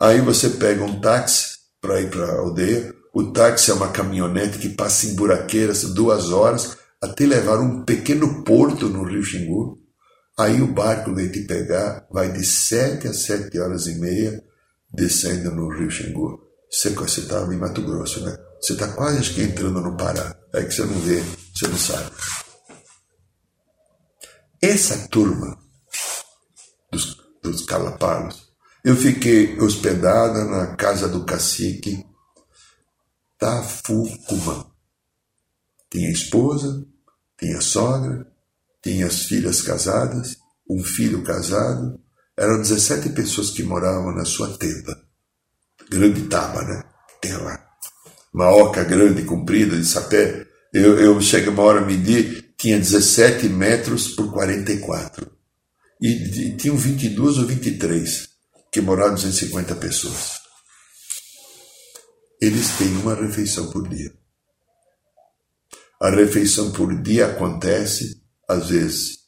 Aí 0.00 0.20
você 0.20 0.50
pega 0.50 0.82
um 0.84 1.00
táxi 1.00 1.58
para 1.80 2.00
ir 2.00 2.10
para 2.10 2.24
a 2.24 2.38
aldeia. 2.38 2.94
O 3.12 3.32
táxi 3.32 3.70
é 3.70 3.74
uma 3.74 3.90
caminhonete 3.90 4.58
que 4.58 4.70
passa 4.70 5.06
em 5.06 5.14
buraqueiras 5.14 5.82
duas 5.82 6.30
horas 6.30 6.76
até 7.00 7.26
levar 7.26 7.60
um 7.60 7.84
pequeno 7.84 8.42
porto 8.42 8.88
no 8.88 9.04
Rio 9.04 9.22
Xingu. 9.22 9.78
Aí 10.38 10.62
o 10.62 10.72
barco 10.72 11.14
vem 11.14 11.30
te 11.30 11.42
pegar, 11.42 12.06
vai 12.10 12.32
de 12.32 12.44
sete 12.44 13.08
a 13.08 13.12
sete 13.12 13.58
horas 13.58 13.86
e 13.86 13.98
meia 13.98 14.42
descendo 14.92 15.50
no 15.50 15.68
Rio 15.68 15.90
Xingu. 15.90 16.40
Você 16.70 16.90
estava 17.20 17.52
em 17.52 17.58
Mato 17.58 17.82
Grosso, 17.82 18.24
né? 18.24 18.36
Você 18.60 18.72
está 18.74 18.88
quase 18.88 19.40
entrando 19.40 19.80
no 19.80 19.96
Pará. 19.96 20.37
É 20.54 20.64
que 20.64 20.72
você 20.72 20.84
não 20.84 20.98
vê, 21.00 21.22
você 21.54 21.68
não 21.68 21.78
sabe. 21.78 22.10
Essa 24.60 25.08
turma 25.08 25.58
dos, 26.90 27.16
dos 27.42 27.64
Calapalos, 27.64 28.48
eu 28.84 28.96
fiquei 28.96 29.58
hospedada 29.60 30.44
na 30.44 30.74
casa 30.74 31.08
do 31.08 31.24
cacique 31.24 32.04
Tafucumã. 33.38 34.66
Tinha 35.90 36.10
esposa, 36.10 36.84
tinha 37.38 37.60
sogra, 37.60 38.26
tinha 38.82 39.06
as 39.06 39.24
filhas 39.24 39.62
casadas, 39.62 40.36
um 40.68 40.82
filho 40.82 41.22
casado, 41.22 42.00
eram 42.36 42.60
17 42.60 43.10
pessoas 43.10 43.50
que 43.50 43.62
moravam 43.62 44.14
na 44.14 44.24
sua 44.24 44.56
tenda. 44.58 45.00
Grande 45.90 46.26
taba, 46.28 46.62
né? 46.62 46.84
Tem 47.20 47.32
lá. 47.36 47.67
Uma 48.38 48.54
oca 48.54 48.84
grande, 48.84 49.24
comprida, 49.24 49.76
de 49.76 49.84
sapé. 49.84 50.46
Eu, 50.72 50.96
eu 51.00 51.20
cheguei 51.20 51.48
uma 51.48 51.64
hora 51.64 51.80
a 51.80 51.84
medir, 51.84 52.54
tinha 52.56 52.78
17 52.78 53.48
metros 53.48 54.14
por 54.14 54.32
44. 54.32 55.28
E, 56.00 56.08
e 56.08 56.56
tinham 56.56 56.76
22 56.76 57.38
ou 57.38 57.46
23, 57.46 58.28
que 58.70 58.80
moravam 58.80 59.16
250 59.16 59.74
pessoas. 59.74 60.38
Eles 62.40 62.70
têm 62.78 62.96
uma 62.98 63.16
refeição 63.16 63.72
por 63.72 63.88
dia. 63.88 64.12
A 66.00 66.08
refeição 66.08 66.70
por 66.70 66.94
dia 67.02 67.26
acontece 67.26 68.22
às 68.48 68.68
vezes 68.68 69.18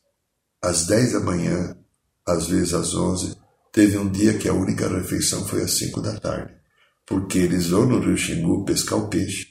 às 0.62 0.86
10 0.86 1.14
da 1.14 1.20
manhã, 1.20 1.76
às 2.24 2.46
vezes 2.46 2.72
às 2.74 2.94
11. 2.94 3.36
Teve 3.72 3.98
um 3.98 4.08
dia 4.08 4.38
que 4.38 4.48
a 4.48 4.54
única 4.54 4.86
refeição 4.86 5.44
foi 5.48 5.62
às 5.62 5.72
5 5.72 6.00
da 6.00 6.16
tarde, 6.16 6.59
porque 7.10 7.38
eles 7.38 7.66
vão 7.66 7.86
no 7.86 7.98
Rio 7.98 8.16
Xingu 8.16 8.64
pescar 8.64 8.96
o 8.96 9.08
peixe. 9.08 9.48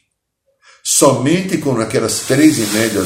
Somente 0.81 1.57
com 1.57 1.77
aquelas 1.77 2.21
três 2.21 2.57
em 2.57 2.65
média, 2.67 3.01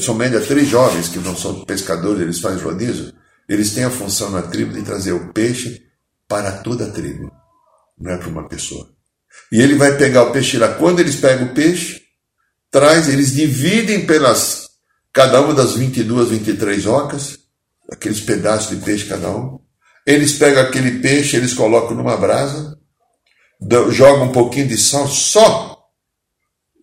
são 0.00 0.14
média 0.14 0.40
três 0.40 0.68
jovens 0.68 1.08
que 1.08 1.18
não 1.18 1.36
são 1.36 1.64
pescadores, 1.64 2.22
eles 2.22 2.38
fazem 2.38 2.62
rodízio, 2.62 3.12
eles 3.48 3.74
têm 3.74 3.82
a 3.82 3.90
função 3.90 4.30
na 4.30 4.42
tribo 4.42 4.72
de 4.72 4.82
trazer 4.82 5.10
o 5.10 5.32
peixe 5.32 5.82
para 6.28 6.52
toda 6.52 6.86
a 6.86 6.90
tribo, 6.92 7.32
não 7.98 8.12
é 8.12 8.16
para 8.16 8.28
uma 8.28 8.48
pessoa. 8.48 8.88
E 9.50 9.60
ele 9.60 9.74
vai 9.74 9.98
pegar 9.98 10.22
o 10.22 10.30
peixe 10.30 10.56
lá. 10.56 10.68
Quando 10.74 11.00
eles 11.00 11.16
pegam 11.16 11.48
o 11.48 11.54
peixe, 11.54 12.00
traz, 12.70 13.08
eles 13.08 13.32
dividem 13.32 14.06
pelas 14.06 14.68
cada 15.12 15.40
uma 15.40 15.52
das 15.52 15.74
22, 15.74 16.28
23 16.28 16.86
ocas, 16.86 17.38
aqueles 17.90 18.20
pedaços 18.20 18.70
de 18.70 18.84
peixe 18.84 19.06
cada 19.06 19.30
um. 19.30 19.58
Eles 20.06 20.34
pegam 20.34 20.62
aquele 20.62 21.00
peixe, 21.00 21.36
eles 21.36 21.54
colocam 21.54 21.96
numa 21.96 22.16
brasa, 22.16 22.78
jogam 23.90 24.28
um 24.28 24.32
pouquinho 24.32 24.68
de 24.68 24.76
sal 24.76 25.06
só, 25.06 25.78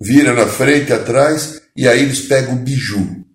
vira 0.01 0.33
na 0.33 0.47
frente 0.47 0.91
atrás, 0.91 1.61
e 1.75 1.87
aí 1.87 2.01
eles 2.01 2.21
pegam 2.21 2.55
o 2.55 2.59
biju. 2.59 3.25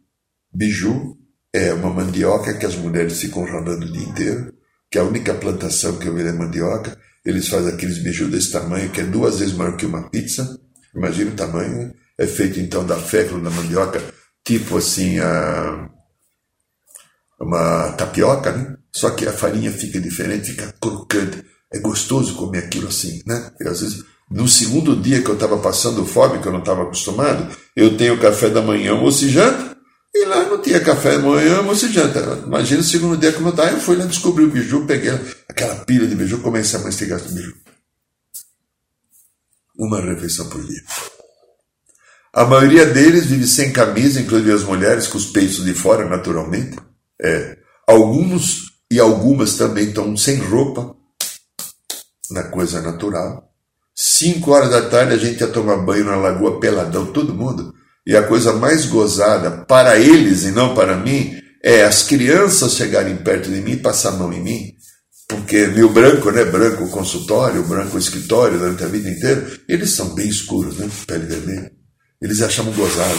Biju 0.53 1.17
é 1.53 1.73
uma 1.73 1.91
mandioca 1.91 2.55
que 2.55 2.67
as 2.67 2.77
mulheres 2.77 3.21
ficam 3.21 3.45
ralando 3.45 3.87
o 3.87 3.93
dia 3.93 4.07
inteiro, 4.07 4.53
que 4.91 4.99
é 4.99 5.01
a 5.01 5.05
única 5.05 5.35
plantação 5.35 5.99
que 5.99 6.07
eu 6.07 6.15
vi 6.15 6.23
é 6.23 6.33
mandioca. 6.33 6.97
Eles 7.25 7.49
fazem 7.49 7.73
aqueles 7.73 7.99
biju 7.99 8.29
desse 8.29 8.53
tamanho, 8.53 8.91
que 8.91 9.01
é 9.01 9.05
duas 9.05 9.39
vezes 9.39 9.55
maior 9.55 9.77
que 9.77 9.87
uma 9.87 10.09
pizza. 10.11 10.59
Imagina 10.95 11.33
o 11.33 11.35
tamanho. 11.35 11.77
Né? 11.77 11.93
É 12.19 12.27
feito 12.27 12.61
então 12.61 12.87
da 12.87 12.97
fécula 12.97 13.43
da 13.43 13.51
mandioca 13.51 14.01
tipo 14.47 14.79
assim, 14.79 15.19
a, 15.19 15.91
uma 17.41 17.93
tapioca, 17.93 18.53
né? 18.53 18.77
Só 18.93 19.11
que 19.11 19.27
a 19.27 19.33
farinha 19.33 19.73
fica 19.73 20.01
diferente, 20.01 20.53
fica 20.53 20.73
crocante. 20.81 21.45
É 21.77 21.81
gostoso 21.81 22.35
comer 22.35 22.59
aquilo 22.59 22.89
assim, 22.89 23.23
né? 23.27 23.53
E 23.61 23.69
às 23.69 23.81
vezes, 23.81 24.03
no 24.31 24.49
segundo 24.49 24.97
dia 24.97 25.23
que 25.23 25.29
eu 25.29 25.35
estava 25.35 25.59
passando 25.59 26.07
fome, 26.07 26.39
que 26.39 26.49
eu 26.49 26.53
não 26.53 26.61
estava 26.61 26.85
acostumado, 26.85 27.55
eu 27.77 27.97
tenho 27.99 28.19
café 28.19 28.49
da 28.49 28.63
manhã, 28.63 28.93
almoço 28.93 29.27
e 29.27 29.29
janta, 29.29 29.77
e 30.15 30.25
lá 30.25 30.45
não 30.45 30.61
tinha 30.63 30.81
café 30.81 31.19
da 31.19 31.23
manhã, 31.23 31.59
almoço 31.59 31.87
e 31.87 31.93
janta. 31.93 32.43
Imagina 32.47 32.81
o 32.81 32.85
segundo 32.85 33.19
dia 33.19 33.33
como 33.33 33.49
eu 33.49 33.51
estava, 33.51 33.73
eu 33.73 33.81
fui 33.81 33.97
lá 33.97 34.07
descobri 34.07 34.45
o 34.45 34.51
biju, 34.51 34.87
peguei 34.87 35.13
aquela 35.49 35.75
pilha 35.85 36.07
de 36.07 36.15
biju, 36.15 36.39
comecei 36.39 36.81
a 36.81 36.83
mastigar 36.83 37.21
o 37.21 37.29
biju. 37.29 37.55
Uma 39.79 40.01
refeição 40.01 40.49
por 40.49 40.65
dia. 40.65 40.83
A 42.33 42.47
maioria 42.47 42.87
deles 42.87 43.27
vive 43.27 43.47
sem 43.47 43.71
camisa, 43.71 44.21
inclusive 44.21 44.53
as 44.53 44.63
mulheres 44.63 45.07
com 45.07 45.19
os 45.19 45.27
peitos 45.27 45.63
de 45.63 45.75
fora, 45.75 46.09
naturalmente. 46.09 46.79
É. 47.21 47.59
Alguns 47.87 48.77
e 48.91 48.99
algumas 48.99 49.57
também 49.57 49.89
estão 49.89 50.17
sem 50.17 50.39
roupa, 50.39 50.96
na 52.31 52.45
coisa 52.45 52.81
natural. 52.81 53.51
Cinco 53.95 54.53
horas 54.53 54.71
da 54.71 54.83
tarde 54.89 55.15
a 55.15 55.17
gente 55.17 55.41
ia 55.41 55.47
tomar 55.47 55.79
banho 55.79 56.05
na 56.05 56.17
lagoa 56.17 56.61
peladão, 56.61 57.07
todo 57.07 57.35
mundo. 57.35 57.73
E 58.07 58.17
a 58.17 58.23
coisa 58.23 58.53
mais 58.53 58.87
gozada 58.87 59.51
para 59.51 59.99
eles 59.99 60.45
e 60.45 60.51
não 60.51 60.75
para 60.75 60.97
mim 60.97 61.35
é 61.63 61.83
as 61.83 62.03
crianças 62.03 62.75
chegarem 62.75 63.17
perto 63.17 63.51
de 63.51 63.61
mim 63.61 63.73
e 63.73 63.77
passar 63.77 64.11
a 64.11 64.17
mão 64.17 64.33
em 64.33 64.43
mim. 64.43 64.73
Porque 65.29 65.67
meu 65.67 65.89
branco, 65.93 66.31
né? 66.31 66.45
Branco 66.45 66.89
consultório, 66.89 67.65
branco 67.65 67.99
escritório 67.99 68.59
durante 68.59 68.85
a 68.85 68.87
vida 68.87 69.11
inteira, 69.11 69.51
eles 69.69 69.91
são 69.91 70.15
bem 70.15 70.29
escuros, 70.29 70.77
né? 70.77 70.89
Pele 71.07 71.27
vermelha. 71.27 71.73
Eles 72.23 72.41
achavam 72.41 72.73
gozado. 72.73 73.19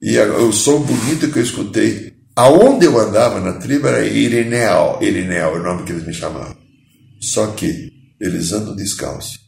E 0.00 0.18
o 0.18 0.52
som 0.52 0.80
bonito 0.80 1.30
que 1.30 1.38
eu 1.38 1.42
escutei, 1.42 2.12
aonde 2.36 2.86
eu 2.86 2.98
andava 2.98 3.40
na 3.40 3.54
tribo 3.54 3.88
era 3.88 4.04
Irineu, 4.04 4.98
Irineu 5.00 5.56
é 5.56 5.58
o 5.58 5.62
nome 5.62 5.84
que 5.84 5.92
eles 5.92 6.06
me 6.06 6.14
chamavam. 6.14 6.56
Só 7.20 7.48
que 7.48 8.01
eles 8.22 8.52
andam 8.52 8.76
descalços. 8.76 9.40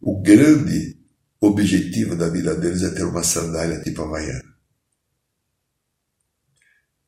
O 0.00 0.20
grande 0.20 0.98
objetivo 1.40 2.16
da 2.16 2.28
vida 2.28 2.52
deles 2.56 2.82
é 2.82 2.90
ter 2.90 3.04
uma 3.04 3.22
sandália 3.22 3.80
tipo 3.80 4.02
Havaiana. 4.02 4.42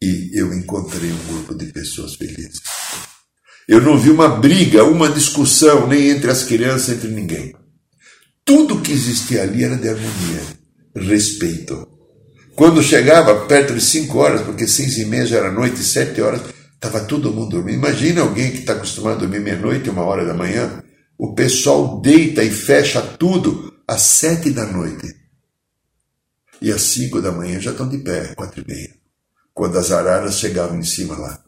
E 0.00 0.30
eu 0.38 0.54
encontrei 0.54 1.10
um 1.10 1.26
grupo 1.26 1.54
de 1.56 1.66
pessoas 1.72 2.14
felizes. 2.14 2.60
Eu 3.66 3.80
não 3.80 3.98
vi 3.98 4.10
uma 4.10 4.28
briga, 4.28 4.84
uma 4.84 5.08
discussão, 5.08 5.88
nem 5.88 6.10
entre 6.10 6.30
as 6.30 6.44
crianças, 6.44 6.90
entre 6.90 7.08
ninguém. 7.08 7.52
Tudo 8.44 8.80
que 8.80 8.92
existia 8.92 9.42
ali 9.42 9.64
era 9.64 9.76
de 9.76 9.88
harmonia, 9.88 10.42
respeito. 10.94 11.88
Quando 12.54 12.82
chegava 12.82 13.46
perto 13.46 13.74
de 13.74 13.80
5 13.80 14.16
horas, 14.16 14.42
porque 14.42 14.68
seis 14.68 14.96
e 14.98 15.06
meia 15.06 15.26
já 15.26 15.38
era 15.38 15.50
noite, 15.50 15.82
sete 15.82 16.20
horas, 16.20 16.42
estava 16.86 17.04
todo 17.04 17.32
mundo 17.32 17.50
dormindo. 17.50 17.78
Imagina 17.78 18.20
alguém 18.20 18.50
que 18.50 18.58
está 18.58 18.74
acostumado 18.74 19.16
a 19.16 19.18
dormir 19.20 19.40
meia-noite, 19.40 19.88
uma 19.88 20.04
hora 20.04 20.24
da 20.24 20.34
manhã, 20.34 20.82
o 21.16 21.34
pessoal 21.34 22.00
deita 22.00 22.42
e 22.42 22.50
fecha 22.50 23.00
tudo 23.00 23.74
às 23.88 24.02
sete 24.02 24.50
da 24.50 24.66
noite. 24.66 25.14
E 26.60 26.70
às 26.70 26.82
cinco 26.82 27.20
da 27.20 27.32
manhã 27.32 27.58
já 27.60 27.70
estão 27.70 27.88
de 27.88 27.98
pé, 27.98 28.34
quatro 28.34 28.62
e 28.62 28.68
meia, 28.68 28.94
quando 29.52 29.78
as 29.78 29.90
araras 29.90 30.38
chegavam 30.38 30.78
em 30.78 30.84
cima 30.84 31.16
lá. 31.16 31.42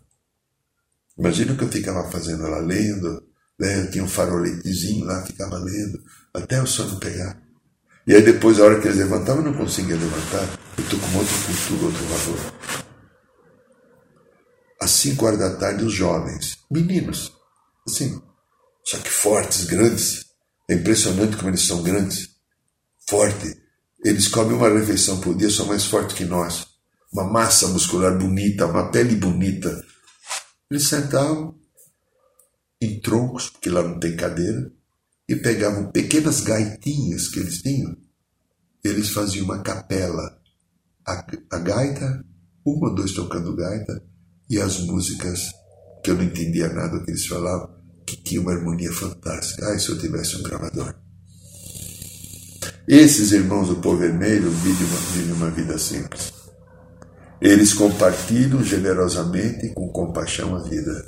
Imagina 1.19 1.53
o 1.53 1.57
que 1.57 1.65
eu 1.65 1.69
ficava 1.69 2.11
fazendo 2.11 2.43
lá, 2.43 2.59
lendo, 2.59 3.23
né? 3.59 3.87
tinha 3.87 4.05
um 4.05 4.09
faroletezinho 4.09 5.05
lá, 5.05 5.23
ficava 5.23 5.57
lendo, 5.59 6.03
até 6.35 6.63
o 6.63 6.67
sono 6.67 6.99
pegar. 6.99 7.41
E 8.07 8.15
aí 8.15 8.23
depois, 8.23 8.61
a 8.61 8.65
hora 8.65 8.81
que 8.81 8.87
eles 8.87 8.99
levantavam, 8.99 9.45
eu 9.45 9.51
não 9.51 9.59
conseguia 9.59 9.97
levantar. 9.97 10.49
Eu 10.79 10.85
estou 10.85 11.01
com 11.01 11.19
outra 11.19 11.35
cultura, 11.47 11.87
outro 11.87 12.05
valor. 12.05 12.66
Às 14.81 14.91
cinco 14.91 15.25
horas 15.27 15.39
da 15.39 15.57
tarde, 15.57 15.85
os 15.85 15.95
jovens, 15.95 16.59
meninos, 16.71 17.33
assim, 17.87 18.21
só 18.87 18.99
que 18.99 19.11
fortes, 19.11 19.65
grandes. 19.65 20.27
É 20.69 20.75
impressionante 20.75 21.37
como 21.37 21.51
eles 21.51 21.63
são 21.63 21.83
grandes. 21.83 22.31
Forte. 23.09 23.61
Eles 24.05 24.29
comem 24.29 24.57
uma 24.57 24.69
refeição 24.69 25.21
por 25.21 25.37
dia, 25.37 25.51
são 25.51 25.67
mais 25.67 25.85
fortes 25.85 26.17
que 26.17 26.25
nós. 26.25 26.67
Uma 27.13 27.25
massa 27.25 27.67
muscular 27.69 28.17
bonita, 28.17 28.67
uma 28.67 28.91
pele 28.91 29.17
bonita. 29.17 29.85
Eles 30.71 30.87
sentavam 30.87 31.59
em 32.81 33.01
troncos, 33.01 33.51
porque 33.51 33.71
lá 33.71 33.83
não 33.83 33.99
tem 33.99 34.17
cadeira, 34.17 34.71
e 35.29 35.35
pegavam 35.35 35.91
pequenas 35.91 36.41
gaitinhas 36.41 37.29
que 37.29 37.41
eles 37.41 37.63
tinham, 37.63 37.97
eles 38.85 39.11
faziam 39.11 39.45
uma 39.45 39.63
capela. 39.63 40.41
A, 41.05 41.27
a 41.53 41.59
gaita, 41.59 42.25
uma 42.65 42.91
ou 42.91 42.95
dois 42.95 43.13
tocando 43.13 43.57
gaita, 43.57 44.05
e 44.49 44.61
as 44.61 44.79
músicas, 44.81 45.51
que 46.03 46.11
eu 46.11 46.15
não 46.15 46.25
entendia 46.25 46.69
nada 46.69 46.99
do 46.99 47.05
que 47.05 47.11
eles 47.11 47.27
falavam, 47.27 47.69
que 48.07 48.17
tinha 48.17 48.41
uma 48.41 48.53
harmonia 48.53 48.93
fantástica. 48.93 49.67
Ai, 49.67 49.79
se 49.79 49.89
eu 49.89 49.99
tivesse 49.99 50.37
um 50.37 50.43
gravador. 50.43 50.95
Esses 52.87 53.33
irmãos 53.33 53.69
do 53.69 53.77
povo 53.77 53.99
vermelho 53.99 54.49
vivem 54.49 54.87
uma, 54.87 54.99
vivem 55.13 55.33
uma 55.35 55.51
vida 55.51 55.77
simples. 55.77 56.33
Eles 57.41 57.75
compartilham 57.75 58.63
generosamente 58.63 59.67
e 59.67 59.75
com 59.75 59.89
compaixão 59.89 60.55
a 60.55 60.63
vida. 60.63 61.05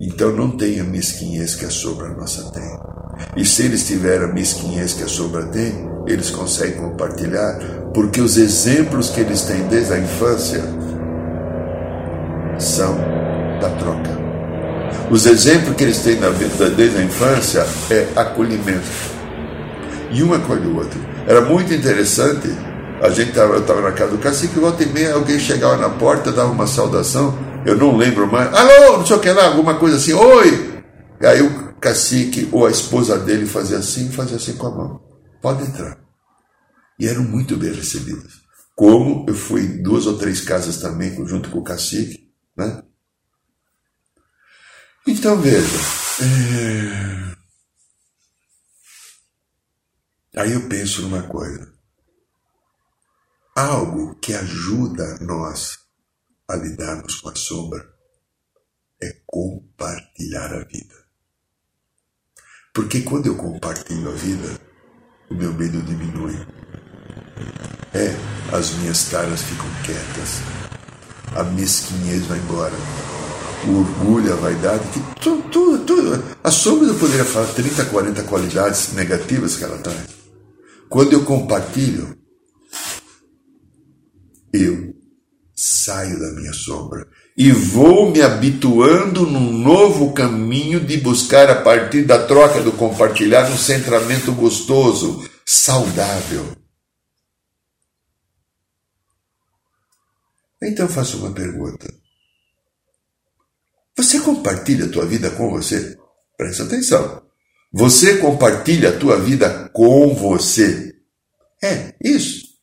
Então 0.00 0.34
não 0.34 0.56
tem 0.56 0.80
a 0.80 0.84
mesquinhez 0.84 1.54
que 1.54 1.66
a 1.66 1.70
sobra 1.70 2.08
nossa 2.14 2.50
tem. 2.50 2.78
E 3.36 3.44
se 3.44 3.64
eles 3.64 3.86
tiverem 3.86 4.28
a 4.28 4.32
mesquinhez 4.32 4.94
que 4.94 5.02
a 5.02 5.08
sobra 5.08 5.46
tem, 5.46 5.72
eles 6.06 6.30
conseguem 6.30 6.80
compartilhar, 6.80 7.92
porque 7.92 8.20
os 8.20 8.36
exemplos 8.36 9.10
que 9.10 9.20
eles 9.20 9.42
têm 9.42 9.68
desde 9.68 9.92
a 9.92 9.98
infância 9.98 10.62
são 12.58 12.96
da 13.60 13.70
troca. 13.70 14.24
Os 15.10 15.26
exemplos 15.26 15.76
que 15.76 15.84
eles 15.84 15.98
têm 15.98 16.18
na 16.18 16.30
vida 16.30 16.70
desde 16.70 16.98
a 16.98 17.02
infância 17.02 17.66
é 17.90 18.08
acolhimento. 18.16 18.88
E 20.10 20.22
um 20.22 20.32
acolhe 20.32 20.66
o 20.66 20.76
outro. 20.76 20.98
Era 21.26 21.40
muito 21.40 21.72
interessante. 21.74 22.48
A 23.02 23.10
gente 23.10 23.32
tava, 23.32 23.54
eu 23.54 23.60
estava 23.60 23.82
na 23.82 23.92
casa 23.92 24.12
do 24.12 24.18
cacique, 24.18 24.58
volta 24.58 24.82
e 24.82 24.86
meia, 24.86 25.14
alguém 25.14 25.38
chegava 25.38 25.76
na 25.76 25.90
porta, 25.90 26.32
dava 26.32 26.50
uma 26.50 26.66
saudação 26.66 27.36
eu 27.64 27.78
não 27.78 27.96
lembro 27.96 28.30
mais, 28.30 28.52
alô, 28.52 28.98
não 28.98 29.06
sei 29.06 29.16
o 29.16 29.20
que 29.20 29.30
lá, 29.30 29.46
alguma 29.46 29.78
coisa 29.78 29.96
assim, 29.96 30.12
oi! 30.12 30.82
Aí 31.20 31.40
o 31.40 31.74
cacique 31.76 32.46
ou 32.52 32.66
a 32.66 32.70
esposa 32.70 33.18
dele 33.18 33.46
fazia 33.46 33.78
assim, 33.78 34.10
fazia 34.10 34.36
assim 34.36 34.54
com 34.54 34.66
a 34.66 34.70
mão. 34.70 35.00
Pode 35.40 35.62
entrar. 35.62 35.98
E 36.98 37.08
eram 37.08 37.22
muito 37.22 37.56
bem 37.56 37.72
recebidos. 37.72 38.42
Como 38.76 39.24
eu 39.26 39.34
fui 39.34 39.62
em 39.62 39.82
duas 39.82 40.06
ou 40.06 40.18
três 40.18 40.42
casas 40.42 40.76
também, 40.76 41.26
junto 41.26 41.48
com 41.48 41.58
o 41.58 41.64
cacique, 41.64 42.23
né? 42.56 42.82
Então 45.06 45.40
veja. 45.40 45.78
É... 46.22 47.34
Aí 50.40 50.52
eu 50.52 50.68
penso 50.68 51.02
numa 51.02 51.22
coisa. 51.28 51.72
Algo 53.56 54.16
que 54.16 54.34
ajuda 54.34 55.18
nós 55.20 55.78
a 56.48 56.56
lidarmos 56.56 57.20
com 57.20 57.28
a 57.28 57.36
sombra 57.36 57.88
é 59.00 59.12
compartilhar 59.26 60.52
a 60.52 60.64
vida. 60.64 61.04
Porque 62.72 63.02
quando 63.02 63.26
eu 63.26 63.36
compartilho 63.36 64.10
a 64.10 64.14
vida, 64.14 64.60
o 65.30 65.34
meu 65.34 65.52
medo 65.52 65.80
diminui. 65.82 66.34
É, 67.94 68.56
as 68.56 68.72
minhas 68.72 69.08
caras 69.08 69.42
ficam 69.42 69.66
quietas, 69.84 70.40
a 71.34 71.42
mesquinhez 71.42 72.26
vai 72.26 72.38
embora, 72.38 72.72
o 73.66 73.78
orgulho, 73.78 74.32
a 74.32 74.36
vaidade, 74.36 74.84
que 74.92 75.00
tudo, 75.20 75.42
tudo, 75.50 75.84
tudo. 75.84 76.24
A 76.42 76.50
sombra 76.50 76.88
eu 76.88 76.94
poderia 76.94 77.24
falar 77.24 77.46
30, 77.46 77.84
40 77.86 78.22
qualidades 78.22 78.92
negativas 78.92 79.56
que 79.56 79.64
ela 79.64 79.78
traz. 79.78 80.06
Quando 80.88 81.12
eu 81.12 81.24
compartilho, 81.24 82.16
eu 84.52 84.94
saio 85.54 86.18
da 86.18 86.32
minha 86.32 86.52
sombra 86.52 87.06
e 87.36 87.50
vou 87.50 88.10
me 88.10 88.22
habituando 88.22 89.26
num 89.26 89.52
novo 89.52 90.12
caminho 90.12 90.78
de 90.80 90.96
buscar 90.98 91.50
a 91.50 91.62
partir 91.62 92.02
da 92.02 92.24
troca 92.26 92.60
do 92.60 92.72
compartilhar 92.72 93.50
um 93.50 93.56
centramento 93.56 94.32
gostoso, 94.32 95.28
saudável. 95.44 96.63
Então 100.64 100.88
faço 100.88 101.18
uma 101.18 101.32
pergunta. 101.32 101.92
Você 103.96 104.18
compartilha 104.20 104.86
a 104.86 104.88
tua 104.88 105.04
vida 105.04 105.30
com 105.30 105.50
você? 105.50 105.96
Presta 106.36 106.64
atenção. 106.64 107.22
Você 107.70 108.16
compartilha 108.16 108.88
a 108.88 108.98
tua 108.98 109.20
vida 109.20 109.68
com 109.74 110.14
você. 110.14 110.96
É, 111.62 111.94
isso. 112.02 112.54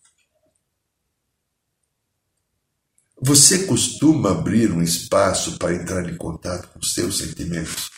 Você 3.24 3.66
costuma 3.66 4.32
abrir 4.32 4.72
um 4.72 4.82
espaço 4.82 5.60
para 5.60 5.76
entrar 5.76 6.10
em 6.10 6.18
contato 6.18 6.70
com 6.70 6.82
seus 6.82 7.20
sentimentos? 7.20 7.92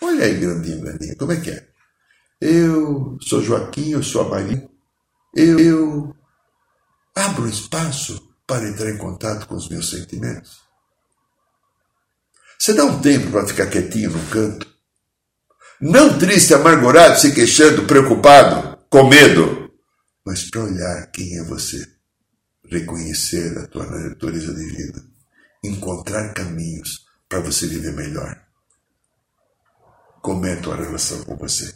Olha 0.00 0.26
aí, 0.26 0.38
grandinho, 0.38 0.80
grandinho, 0.82 1.16
como 1.16 1.32
é 1.32 1.40
que 1.40 1.50
é? 1.50 1.68
Eu 2.40 3.16
sou 3.22 3.42
Joaquim, 3.42 3.90
eu 3.92 4.02
sou 4.02 4.22
a 4.22 4.28
Maria. 4.28 4.68
Eu, 5.34 5.58
eu 5.58 6.16
abro 7.14 7.48
espaço 7.48 8.27
para 8.48 8.66
entrar 8.66 8.88
em 8.88 8.96
contato 8.96 9.46
com 9.46 9.56
os 9.56 9.68
meus 9.68 9.90
sentimentos. 9.90 10.62
Você 12.58 12.72
dá 12.72 12.86
um 12.86 12.98
tempo 13.00 13.30
para 13.30 13.46
ficar 13.46 13.66
quietinho 13.66 14.10
no 14.10 14.26
canto? 14.30 14.66
Não 15.78 16.18
triste, 16.18 16.54
amargurado, 16.54 17.20
se 17.20 17.32
queixando, 17.34 17.86
preocupado, 17.86 18.78
com 18.88 19.06
medo, 19.06 19.70
mas 20.24 20.50
para 20.50 20.64
olhar 20.64 21.10
quem 21.12 21.38
é 21.38 21.44
você 21.44 21.86
reconhecer 22.70 23.56
a 23.58 23.66
tua 23.66 23.86
natureza 23.86 24.52
de 24.52 24.64
vida, 24.64 25.04
encontrar 25.62 26.32
caminhos 26.32 27.06
para 27.28 27.40
você 27.40 27.66
viver 27.66 27.92
melhor. 27.92 28.42
Como 30.22 30.44
é 30.46 30.54
a 30.54 30.60
tua 30.60 30.76
relação 30.76 31.22
com 31.24 31.36
você? 31.36 31.72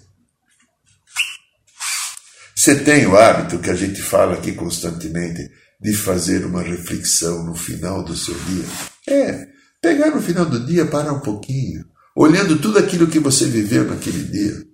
Você 2.56 2.82
tem 2.82 3.06
o 3.06 3.16
hábito 3.16 3.58
que 3.58 3.70
a 3.70 3.74
gente 3.74 4.00
fala 4.02 4.34
aqui 4.34 4.52
constantemente 4.52 5.50
de 5.82 5.92
fazer 5.92 6.46
uma 6.46 6.62
reflexão 6.62 7.44
no 7.44 7.54
final 7.54 8.04
do 8.04 8.16
seu 8.16 8.34
dia? 8.34 8.64
É, 9.08 9.48
pegar 9.80 10.10
no 10.10 10.22
final 10.22 10.46
do 10.46 10.64
dia, 10.64 10.86
parar 10.86 11.12
um 11.12 11.20
pouquinho, 11.20 11.84
olhando 12.14 12.58
tudo 12.58 12.78
aquilo 12.78 13.08
que 13.08 13.18
você 13.18 13.46
viveu 13.46 13.84
naquele 13.84 14.22
dia. 14.24 14.64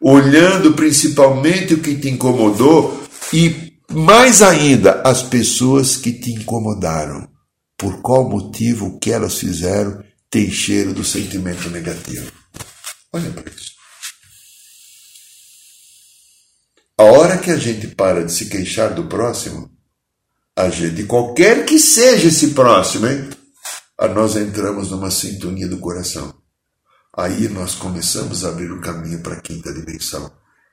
Olhando 0.00 0.74
principalmente 0.74 1.72
o 1.72 1.80
que 1.80 1.96
te 1.96 2.10
incomodou 2.10 3.02
e 3.32 3.72
mais 3.90 4.42
ainda, 4.42 5.00
as 5.02 5.22
pessoas 5.22 5.96
que 5.96 6.12
te 6.12 6.32
incomodaram. 6.32 7.28
Por 7.78 8.02
qual 8.02 8.28
motivo 8.28 8.86
o 8.86 8.98
que 8.98 9.10
elas 9.10 9.38
fizeram 9.38 10.02
tem 10.30 10.50
cheiro 10.50 10.92
do 10.92 11.04
sentimento 11.04 11.70
negativo. 11.70 12.30
Olha 13.12 13.30
para 13.30 13.50
isso. 13.50 13.76
A 16.98 17.04
hora 17.04 17.35
que 17.46 17.50
a 17.52 17.56
gente 17.56 17.86
para 17.86 18.24
de 18.24 18.32
se 18.32 18.46
queixar 18.46 18.92
do 18.92 19.06
próximo, 19.06 19.70
a 20.56 20.68
gente, 20.68 21.04
qualquer 21.04 21.64
que 21.64 21.78
seja 21.78 22.26
esse 22.26 22.48
próximo, 22.48 23.06
hein, 23.06 23.30
a 23.96 24.08
nós 24.08 24.34
entramos 24.34 24.90
numa 24.90 25.12
sintonia 25.12 25.68
do 25.68 25.78
coração. 25.78 26.34
Aí 27.16 27.48
nós 27.48 27.76
começamos 27.76 28.44
a 28.44 28.48
abrir 28.48 28.72
o 28.72 28.80
caminho 28.80 29.22
para 29.22 29.36
a 29.36 29.40
quinta 29.40 29.72
dimensão. 29.72 30.28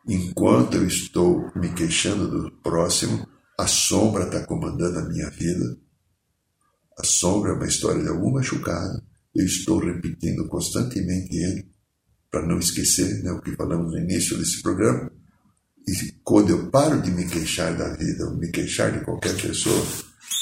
Enquanto 0.07 0.77
eu 0.77 0.87
estou 0.87 1.51
me 1.55 1.71
queixando 1.73 2.27
do 2.27 2.51
próximo, 2.63 3.27
a 3.59 3.67
sombra 3.67 4.23
está 4.23 4.43
comandando 4.45 4.97
a 4.97 5.07
minha 5.07 5.29
vida. 5.29 5.77
A 6.97 7.03
sombra 7.03 7.51
é 7.51 7.53
uma 7.53 7.67
história 7.67 8.01
de 8.01 8.09
algum 8.09 8.33
machucado 8.33 8.99
eu 9.35 9.45
estou 9.45 9.79
repetindo 9.79 10.47
constantemente 10.47 11.35
ele, 11.35 11.67
para 12.29 12.45
não 12.47 12.59
esquecer 12.59 13.23
né, 13.23 13.31
o 13.31 13.41
que 13.41 13.55
falamos 13.55 13.91
no 13.91 13.99
início 13.99 14.37
desse 14.37 14.61
programa. 14.61 15.11
E 15.87 16.11
quando 16.23 16.49
eu 16.49 16.69
paro 16.69 17.01
de 17.01 17.11
me 17.11 17.27
queixar 17.27 17.75
da 17.75 17.89
vida, 17.95 18.25
ou 18.25 18.37
me 18.37 18.49
queixar 18.49 18.91
de 18.91 19.03
qualquer 19.03 19.35
pessoa, 19.35 19.85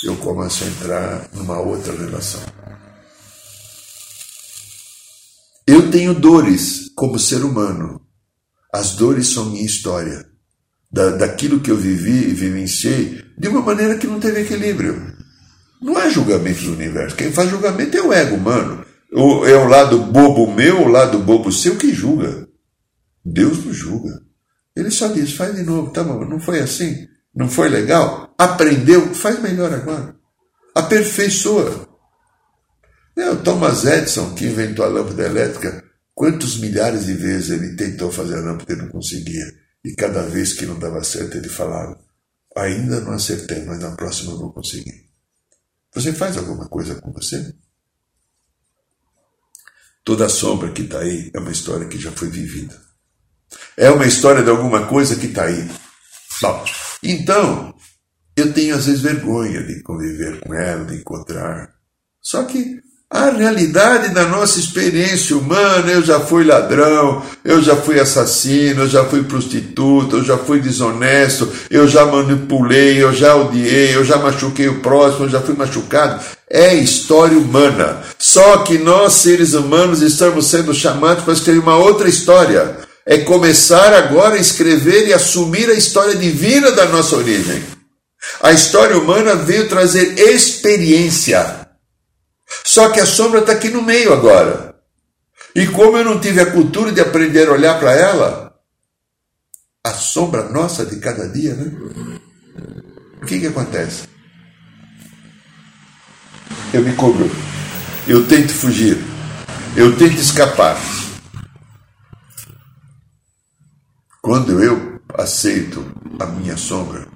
eu 0.04 0.16
começo 0.18 0.64
a 0.64 0.68
entrar 0.68 1.30
numa 1.34 1.60
outra 1.60 1.96
relação. 1.96 2.42
Eu 5.66 5.90
tenho 5.90 6.14
dores 6.14 6.92
como 6.96 7.18
ser 7.18 7.44
humano. 7.44 8.02
As 8.74 8.96
dores 8.96 9.28
são 9.28 9.50
minha 9.50 9.66
história. 9.66 10.30
Da, 10.92 11.12
daquilo 11.12 11.62
que 11.62 11.72
eu 11.72 11.78
vivi 11.78 12.30
e 12.30 12.34
vivenciei 12.34 13.24
de 13.38 13.48
uma 13.48 13.62
maneira 13.62 13.98
que 13.98 14.08
não 14.08 14.20
teve 14.20 14.42
equilíbrio. 14.42 15.16
Não 15.82 16.00
é 16.00 16.10
julgamento 16.10 16.64
do 16.64 16.74
universo. 16.74 17.16
Quem 17.16 17.32
faz 17.32 17.50
julgamento 17.50 17.98
é 17.98 18.02
o 18.02 18.14
ego 18.14 18.36
humano. 18.36 18.86
É 19.14 19.56
o 19.56 19.68
lado 19.68 19.98
bobo 20.00 20.52
meu, 20.54 20.82
o 20.82 20.88
lado 20.88 21.20
bobo 21.20 21.52
seu 21.52 21.78
que 21.78 21.94
julga. 21.94 22.48
Deus 23.24 23.66
não 23.66 23.74
julga. 23.74 24.22
Ele 24.76 24.90
só 24.90 25.08
diz, 25.08 25.34
faz 25.34 25.56
de 25.56 25.64
novo, 25.64 25.92
tá 25.92 26.04
bom, 26.04 26.26
não 26.26 26.40
foi 26.40 26.60
assim? 26.60 27.08
Não 27.36 27.50
foi 27.50 27.70
legal? 27.70 28.34
Aprendeu? 28.38 29.14
Faz 29.14 29.42
melhor 29.42 29.74
agora. 29.74 30.16
Aperfeiçoa. 30.76 31.90
É, 33.16 33.30
o 33.30 33.44
Thomas 33.44 33.86
Edison, 33.86 34.34
que 34.34 34.46
inventou 34.46 34.86
a 34.86 34.88
lâmpada 34.88 35.24
elétrica, 35.24 35.84
quantos 36.14 36.60
milhares 36.60 37.06
de 37.06 37.14
vezes 37.14 37.50
ele 37.50 37.76
tentou 37.76 38.12
fazer 38.12 38.38
a 38.38 38.42
lâmpada 38.42 38.74
e 38.74 38.78
não 38.78 38.88
conseguia. 38.88 39.46
E 39.84 39.94
cada 39.94 40.24
vez 40.24 40.54
que 40.54 40.66
não 40.66 40.80
dava 40.80 41.04
certo, 41.04 41.38
ele 41.38 41.50
falava: 41.50 42.00
Ainda 42.56 43.02
não 43.02 43.12
acertei, 43.14 43.66
mas 43.66 43.80
na 43.80 43.92
próxima 43.96 44.32
eu 44.32 44.38
vou 44.38 44.54
conseguir. 44.54 45.10
Você 45.94 46.14
faz 46.14 46.38
alguma 46.38 46.68
coisa 46.68 46.96
com 46.96 47.12
você? 47.12 47.54
Toda 50.04 50.30
sombra 50.30 50.72
que 50.72 50.84
está 50.84 51.00
aí 51.00 51.30
é 51.34 51.40
uma 51.40 51.52
história 51.52 51.88
que 51.88 52.00
já 52.00 52.12
foi 52.12 52.30
vivida. 52.30 52.91
É 53.78 53.90
uma 53.90 54.06
história 54.06 54.44
de 54.44 54.50
alguma 54.50 54.86
coisa 54.86 55.16
que 55.16 55.28
está 55.28 55.46
aí. 55.46 55.70
Bom, 56.42 56.66
então, 57.04 57.74
eu 58.36 58.54
tenho 58.54 58.76
às 58.76 58.86
vezes 58.86 59.02
vergonha 59.02 59.64
de 59.64 59.82
conviver 59.84 60.40
com 60.42 60.54
ela, 60.54 60.86
de 60.86 60.96
encontrar. 60.96 61.70
Só 62.22 62.44
que 62.44 62.80
a 63.14 63.30
realidade 63.30 64.14
da 64.14 64.26
nossa 64.26 64.58
experiência 64.58 65.36
humana, 65.36 65.92
eu 65.92 66.02
já 66.02 66.18
fui 66.22 66.46
ladrão, 66.46 67.22
eu 67.44 67.62
já 67.62 67.76
fui 67.76 68.00
assassino, 68.00 68.84
eu 68.84 68.88
já 68.88 69.04
fui 69.04 69.24
prostituta, 69.24 70.16
eu 70.16 70.24
já 70.24 70.38
fui 70.38 70.62
desonesto, 70.62 71.52
eu 71.70 71.90
já 71.90 72.06
manipulei, 72.06 73.04
eu 73.04 73.12
já 73.12 73.36
odiei, 73.36 73.94
eu 73.94 74.06
já 74.06 74.18
machuquei 74.18 74.70
o 74.70 74.80
próximo, 74.80 75.26
eu 75.26 75.30
já 75.30 75.42
fui 75.42 75.54
machucado. 75.56 76.24
É 76.50 76.74
história 76.74 77.38
humana. 77.38 78.02
Só 78.18 78.60
que 78.60 78.78
nós, 78.78 79.12
seres 79.14 79.54
humanos, 79.54 80.02
estamos 80.02 80.48
sendo 80.48 80.74
chamados 80.74 81.26
para 81.26 81.34
escrever 81.34 81.60
uma 81.60 81.76
outra 81.76 82.08
história. 82.08 82.78
É 83.06 83.20
começar 83.20 83.94
agora 83.94 84.36
a 84.36 84.40
escrever 84.40 85.08
e 85.08 85.14
assumir 85.14 85.70
a 85.70 85.74
história 85.74 86.16
divina 86.16 86.72
da 86.72 86.86
nossa 86.86 87.16
origem. 87.16 87.64
A 88.42 88.52
história 88.52 88.98
humana 88.98 89.36
veio 89.36 89.68
trazer 89.68 90.20
experiência 90.20 91.62
só 92.64 92.90
que 92.90 93.00
a 93.00 93.06
sombra 93.06 93.40
está 93.40 93.54
aqui 93.54 93.70
no 93.70 93.82
meio 93.82 94.14
agora. 94.14 94.76
E 95.56 95.68
como 95.68 95.98
eu 95.98 96.06
não 96.06 96.20
tive 96.20 96.40
a 96.40 96.52
cultura 96.52 96.92
de 96.92 97.02
aprender 97.02 97.48
a 97.48 97.54
olhar 97.54 97.80
para 97.80 97.94
ela, 97.94 98.56
a 99.84 99.92
sombra 99.92 100.50
nossa 100.50 100.86
de 100.86 100.98
cada 100.98 101.28
dia, 101.28 101.54
né? 101.56 101.72
O 103.22 103.26
que, 103.26 103.40
que 103.40 103.48
acontece? 103.48 104.04
Eu 106.74 106.82
me 106.82 106.94
cobro, 106.96 107.30
eu 108.08 108.26
tento 108.28 108.54
fugir, 108.54 108.98
eu 109.76 109.98
tento 109.98 110.20
escapar. 110.20 110.80
Quando 114.24 114.64
eu 114.64 115.02
aceito 115.16 115.84
a 116.20 116.28
minha 116.28 116.56
sombra, 116.56 117.08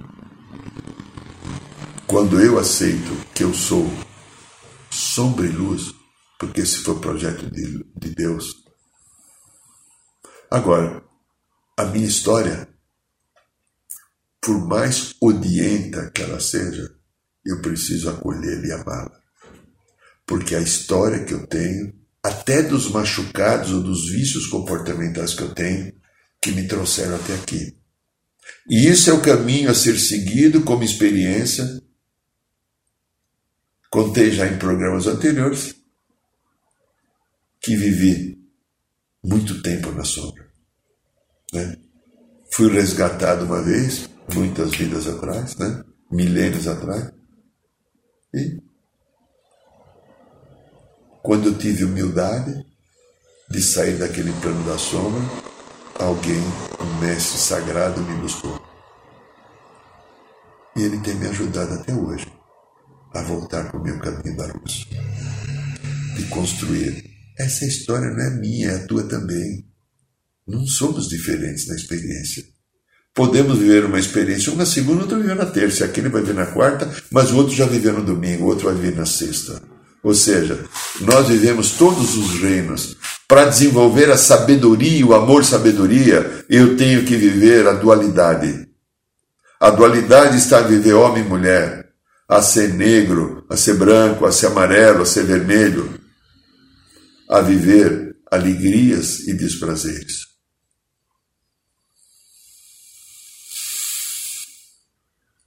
quando 2.07 2.41
eu 2.41 2.57
aceito 2.57 3.15
que 3.31 3.43
eu 3.43 3.53
sou 3.53 3.85
sombra 4.89 5.45
e 5.45 5.51
luz, 5.51 5.93
porque 6.39 6.61
esse 6.61 6.79
foi 6.79 6.95
o 6.95 6.99
projeto 6.99 7.47
de, 7.51 7.85
de 7.95 8.15
Deus. 8.15 8.55
Agora, 10.49 11.03
a 11.77 11.85
minha 11.85 12.07
história, 12.07 12.67
por 14.41 14.67
mais 14.67 15.13
odienta 15.21 16.09
que 16.09 16.23
ela 16.23 16.39
seja, 16.39 16.91
eu 17.45 17.61
preciso 17.61 18.09
acolhê-la 18.09 18.65
e 18.65 18.71
amá-la. 18.71 19.19
Porque 20.25 20.55
a 20.55 20.59
história 20.59 21.23
que 21.23 21.35
eu 21.35 21.45
tenho, 21.45 21.93
até 22.23 22.63
dos 22.63 22.89
machucados 22.89 23.71
ou 23.71 23.83
dos 23.83 24.09
vícios 24.09 24.47
comportamentais 24.47 25.35
que 25.35 25.43
eu 25.43 25.53
tenho, 25.53 25.93
que 26.45 26.51
me 26.51 26.67
trouxeram 26.67 27.15
até 27.15 27.33
aqui. 27.33 27.75
E 28.69 28.87
isso 28.87 29.09
é 29.09 29.13
o 29.13 29.21
caminho 29.21 29.71
a 29.71 29.73
ser 29.73 29.97
seguido 29.97 30.61
como 30.61 30.83
experiência 30.83 31.81
Contei 33.95 34.29
já 34.29 34.45
em 34.45 34.59
programas 34.59 35.07
anteriores 35.07 35.73
que 37.61 37.77
vivi 37.77 38.37
muito 39.23 39.61
tempo 39.61 39.89
na 39.93 40.03
sombra. 40.03 40.45
Né? 41.53 41.77
Fui 42.51 42.69
resgatado 42.69 43.45
uma 43.45 43.61
vez, 43.63 44.09
muitas 44.33 44.75
vidas 44.75 45.07
atrás, 45.07 45.55
né? 45.55 45.81
milênios 46.11 46.67
atrás. 46.67 47.09
E 48.33 48.61
quando 51.23 51.47
eu 51.47 51.57
tive 51.57 51.85
humildade 51.85 52.65
de 53.49 53.61
sair 53.61 53.97
daquele 53.97 54.33
plano 54.41 54.61
da 54.65 54.77
sombra, 54.77 55.21
alguém, 55.99 56.41
um 56.79 56.99
mestre 56.99 57.37
sagrado, 57.39 58.01
me 58.01 58.15
buscou. 58.17 58.61
E 60.75 60.83
ele 60.83 60.99
tem 60.99 61.15
me 61.15 61.27
ajudado 61.27 61.73
até 61.73 61.93
hoje 61.93 62.27
a 63.13 63.21
voltar 63.21 63.69
para 63.69 63.79
o 63.79 63.83
meu 63.83 63.97
caminho 63.99 64.35
da 64.35 64.45
luz. 64.47 64.87
De 66.15 66.23
construir. 66.25 67.03
Essa 67.37 67.65
história 67.65 68.09
não 68.09 68.21
é 68.21 68.29
minha, 68.39 68.71
é 68.71 68.75
a 68.75 68.87
tua 68.87 69.03
também. 69.03 69.65
Não 70.47 70.65
somos 70.67 71.07
diferentes 71.07 71.67
na 71.67 71.75
experiência. 71.75 72.43
Podemos 73.13 73.57
viver 73.57 73.85
uma 73.85 73.99
experiência, 73.99 74.51
um 74.51 74.57
na 74.57 74.65
segunda, 74.65 75.03
outro 75.03 75.17
viveu 75.17 75.35
na 75.35 75.45
terça. 75.45 75.85
Aquele 75.85 76.09
vai 76.09 76.21
viver 76.21 76.33
na 76.33 76.47
quarta, 76.47 76.93
mas 77.09 77.31
o 77.31 77.37
outro 77.37 77.55
já 77.55 77.65
viveu 77.65 77.93
no 77.93 78.03
domingo, 78.03 78.43
o 78.43 78.47
outro 78.47 78.65
vai 78.65 78.75
viver 78.75 78.95
na 78.95 79.05
sexta. 79.05 79.61
Ou 80.03 80.13
seja, 80.13 80.65
nós 81.01 81.27
vivemos 81.27 81.71
todos 81.71 82.15
os 82.15 82.39
reinos. 82.39 82.97
Para 83.27 83.45
desenvolver 83.45 84.11
a 84.11 84.17
sabedoria, 84.17 85.05
o 85.05 85.15
amor-sabedoria, 85.15 86.45
eu 86.47 86.77
tenho 86.77 87.05
que 87.05 87.15
viver 87.15 87.67
a 87.67 87.73
dualidade. 87.73 88.69
A 89.59 89.71
dualidade 89.71 90.37
está 90.37 90.59
a 90.59 90.67
viver 90.67 90.93
homem 90.93 91.23
e 91.23 91.27
mulher, 91.27 91.91
a 92.27 92.41
ser 92.41 92.73
negro, 92.73 93.45
a 93.49 93.57
ser 93.57 93.75
branco, 93.75 94.25
a 94.25 94.31
ser 94.31 94.47
amarelo, 94.47 95.01
a 95.01 95.05
ser 95.05 95.23
vermelho, 95.23 95.99
a 97.27 97.41
viver 97.41 98.15
alegrias 98.31 99.21
e 99.21 99.33
desprazeres. 99.33 100.25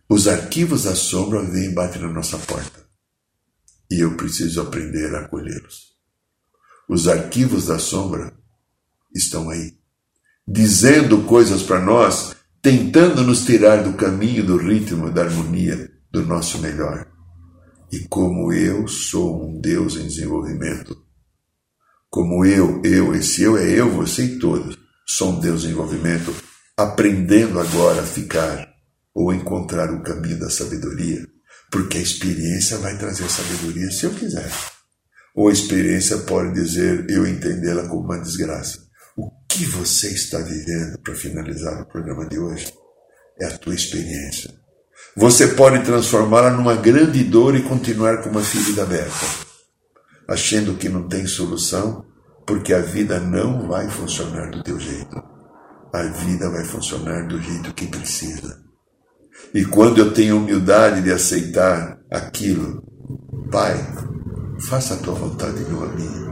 Os 0.09 0.27
arquivos 0.27 0.85
da 0.85 0.97
sombra 0.97 1.43
vêm 1.43 1.75
batem 1.75 2.01
na 2.01 2.09
nossa 2.09 2.39
porta. 2.39 2.89
E 3.91 4.01
eu 4.01 4.17
preciso 4.17 4.63
aprender 4.63 5.15
a 5.15 5.21
acolhê-los. 5.21 5.88
Os 6.89 7.07
arquivos 7.07 7.67
da 7.67 7.79
sombra 7.79 8.33
estão 9.15 9.51
aí, 9.51 9.75
dizendo 10.47 11.23
coisas 11.25 11.63
para 11.63 11.81
nós, 11.81 12.35
tentando 12.63 13.23
nos 13.23 13.45
tirar 13.45 13.83
do 13.83 13.93
caminho 13.93 14.45
do 14.45 14.57
ritmo, 14.57 15.11
da 15.11 15.23
harmonia, 15.23 15.91
do 16.11 16.25
nosso 16.25 16.59
melhor. 16.59 17.07
E 17.93 18.01
como 18.09 18.53
eu 18.53 18.89
sou 18.89 19.49
um 19.49 19.61
Deus 19.61 19.97
em 19.97 20.07
desenvolvimento, 20.07 20.97
como 22.09 22.45
eu, 22.45 22.81
eu, 22.83 23.15
esse 23.15 23.43
eu 23.43 23.59
é 23.59 23.69
eu, 23.69 23.91
você 23.91 24.25
e 24.25 24.39
todos, 24.39 24.79
sou 25.07 25.33
um 25.33 25.41
Deus 25.41 25.61
em 25.61 25.67
desenvolvimento, 25.67 26.35
aprendendo 26.75 27.61
agora 27.61 28.01
a 28.01 28.07
ficar 28.07 28.67
ou 29.15 29.33
encontrar 29.33 29.93
o 29.93 30.03
caminho 30.03 30.39
da 30.39 30.49
sabedoria, 30.49 31.27
porque 31.71 31.99
a 31.99 32.03
experiência 32.03 32.79
vai 32.79 32.97
trazer 32.97 33.29
sabedoria 33.29 33.91
se 33.91 34.07
eu 34.07 34.15
quiser. 34.15 34.51
Ou 35.35 35.49
a 35.49 35.53
experiência 35.53 36.19
pode 36.19 36.53
dizer 36.55 37.09
eu 37.09 37.27
entendê-la 37.27 37.89
como 37.89 38.03
uma 38.03 38.21
desgraça. 38.21 38.87
O 39.17 39.31
que 39.49 39.65
você 39.67 40.09
está 40.09 40.39
vivendo 40.39 40.99
para 41.01 41.15
finalizar 41.15 41.83
o 41.83 41.87
programa 41.87 42.27
de 42.27 42.39
hoje 42.39 42.73
é 43.41 43.47
a 43.47 43.59
tua 43.59 43.75
experiência 43.75 44.59
você 45.17 45.49
pode 45.49 45.85
transformá-la 45.85 46.51
numa 46.51 46.77
grande 46.77 47.25
dor 47.25 47.57
e 47.57 47.63
continuar 47.63 48.19
com 48.19 48.31
uma 48.31 48.41
ferida 48.41 48.85
aberta, 48.85 49.27
achando 50.29 50.75
que 50.75 50.89
não 50.89 51.09
tem 51.09 51.27
solução, 51.27 52.05
porque 52.47 52.73
a 52.73 52.81
vida 52.81 53.19
não 53.19 53.67
vai 53.67 53.89
funcionar 53.89 54.51
do 54.51 54.63
teu 54.63 54.79
jeito. 54.79 55.21
A 55.93 56.03
vida 56.05 56.49
vai 56.51 56.65
funcionar 56.65 57.27
do 57.27 57.41
jeito 57.41 57.75
que 57.75 57.89
precisa. 57.89 58.61
E 59.53 59.65
quando 59.65 59.99
eu 59.99 60.13
tenho 60.13 60.37
humildade 60.37 61.03
de 61.03 61.11
aceitar 61.11 61.99
aquilo, 62.11 62.83
Pai, 63.51 63.75
faça 64.61 64.95
a 64.95 64.99
tua 64.99 65.15
vontade 65.15 65.61
não 65.65 65.83
a 65.83 65.89
minha. 65.95 66.29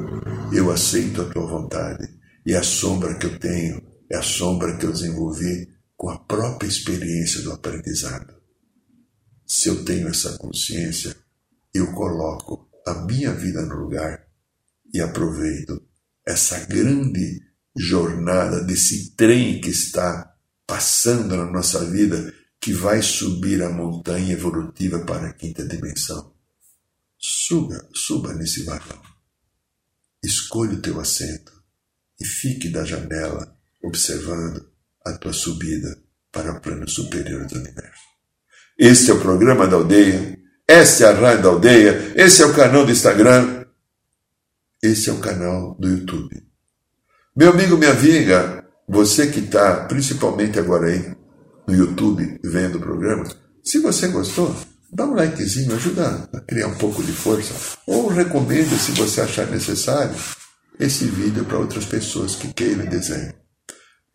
Eu 0.53 0.71
aceito 0.71 1.23
a 1.23 1.25
tua 1.27 1.47
vontade. 1.47 2.09
E 2.45 2.55
a 2.55 2.63
sombra 2.63 3.15
que 3.19 3.27
eu 3.27 3.39
tenho 3.39 3.83
é 4.11 4.17
a 4.17 4.23
sombra 4.23 4.77
que 4.77 4.87
eu 4.87 4.93
desenvolvi 4.93 5.69
com 5.97 6.11
a 6.11 6.19
própria 6.19 6.69
experiência 6.69 7.43
do 7.43 7.53
aprendizado. 7.53 8.35
Se 9.47 9.69
eu 9.69 9.85
tenho 9.85 10.09
essa 10.09 10.37
consciência, 10.39 11.17
eu 11.73 11.93
coloco 11.93 12.69
a 12.87 12.95
minha 13.05 13.33
vida 13.33 13.63
no 13.63 13.77
lugar 13.77 14.25
e 14.93 15.01
aproveito 15.01 15.83
essa 16.27 16.59
grande 16.67 17.41
jornada 17.77 18.63
desse 18.63 19.15
trem 19.17 19.61
que 19.61 19.71
está 19.71 20.35
passando 20.67 21.37
na 21.37 21.47
nossa 21.47 21.85
vida, 21.85 22.33
que 22.61 22.73
vai 22.73 23.03
subir 23.03 23.63
a 23.63 23.71
montanha 23.71 24.33
evolutiva 24.33 25.01
para 25.01 25.29
a 25.29 25.33
quinta 25.33 25.67
dimensão. 25.67 26.36
Suba, 27.29 27.89
suba 27.93 28.33
nesse 28.35 28.63
vagão. 28.63 29.03
Escolha 30.23 30.75
o 30.75 30.81
teu 30.81 31.01
assento 31.01 31.53
e 32.21 32.25
fique 32.25 32.69
da 32.69 32.85
janela 32.85 33.53
observando 33.83 34.71
a 35.05 35.13
tua 35.15 35.33
subida 35.33 36.01
para 36.31 36.53
o 36.53 36.61
plano 36.61 36.89
superior 36.89 37.45
do 37.47 37.57
universo. 37.57 38.05
Este 38.79 39.11
é 39.11 39.15
o 39.15 39.21
programa 39.21 39.67
da 39.67 39.75
aldeia, 39.75 40.39
esta 40.69 41.07
é 41.07 41.09
a 41.09 41.15
rádio 41.15 41.43
da 41.43 41.49
aldeia, 41.49 42.13
esse 42.15 42.43
é 42.43 42.47
o 42.47 42.55
canal 42.55 42.87
do 42.87 42.93
Instagram, 42.93 43.67
esse 44.81 45.11
é 45.11 45.13
o 45.13 45.19
canal 45.19 45.75
do 45.81 45.89
YouTube. 45.89 46.47
Meu 47.37 47.51
amigo, 47.51 47.77
minha 47.77 47.91
amiga, 47.91 48.65
você 48.89 49.27
que 49.27 49.41
está 49.41 49.85
principalmente 49.87 50.61
agora 50.61 50.87
aí 50.87 51.17
no 51.67 51.75
YouTube 51.75 52.39
vendo 52.45 52.79
o 52.79 52.81
programa, 52.81 53.25
se 53.65 53.81
você 53.81 54.07
gostou, 54.07 54.55
dá 54.93 55.05
um 55.05 55.15
likezinho, 55.15 55.75
ajuda 55.75 56.29
a 56.33 56.41
criar 56.41 56.69
um 56.69 56.75
pouco 56.75 57.03
de 57.03 57.13
força. 57.13 57.79
Ou 57.87 58.09
recomenda, 58.09 58.77
se 58.77 58.93
você 58.93 59.21
achar 59.21 59.47
necessário, 59.47 60.15
esse 60.79 61.05
vídeo 61.07 61.45
para 61.45 61.59
outras 61.59 61.85
pessoas 61.85 62.35
que 62.35 62.53
queiram 62.53 62.87
desenho. 62.87 63.33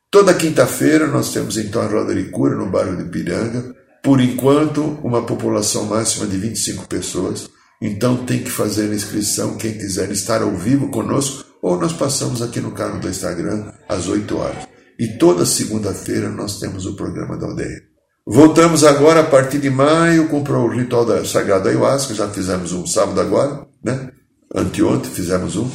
Toda 0.10 0.34
quinta-feira 0.34 1.08
nós 1.08 1.32
temos 1.32 1.58
então 1.58 1.82
a 1.82 1.88
roda 1.88 2.14
de 2.14 2.26
cura 2.26 2.56
no 2.56 2.70
bairro 2.70 2.98
de 2.98 3.10
Piranga. 3.10 3.74
Por 4.04 4.20
enquanto, 4.20 4.82
uma 5.04 5.26
população 5.26 5.86
máxima 5.86 6.28
de 6.28 6.38
25 6.38 6.88
pessoas. 6.88 7.50
Então 7.82 8.26
tem 8.26 8.44
que 8.44 8.52
fazer 8.52 8.92
a 8.92 8.96
inscrição 8.96 9.58
quem 9.58 9.78
quiser 9.78 10.12
estar 10.12 10.42
ao 10.42 10.56
vivo 10.56 10.92
conosco 10.92 11.46
ou 11.62 11.80
nós 11.80 11.94
passamos 11.94 12.42
aqui 12.42 12.60
no 12.60 12.72
canal 12.72 13.00
do 13.00 13.10
Instagram 13.10 13.72
às 13.88 14.08
8 14.08 14.38
horas. 14.38 14.68
E 15.00 15.08
toda 15.18 15.46
segunda-feira 15.46 16.30
nós 16.30 16.60
temos 16.60 16.86
o 16.86 16.96
programa 16.96 17.38
da 17.38 17.48
aldeia. 17.48 17.91
Voltamos 18.26 18.84
agora 18.84 19.22
a 19.22 19.24
partir 19.24 19.58
de 19.58 19.70
maio 19.70 20.28
com 20.28 20.42
o 20.42 20.68
ritual 20.68 21.06
da 21.06 21.26
Sagrada 21.26 21.70
Ayahuasca, 21.70 22.14
já 22.14 22.30
fizemos 22.30 22.72
um 22.72 22.86
sábado 22.86 23.20
agora, 23.20 23.66
né? 23.84 24.12
Anteontem 24.54 25.10
fizemos 25.10 25.56
um. 25.56 25.70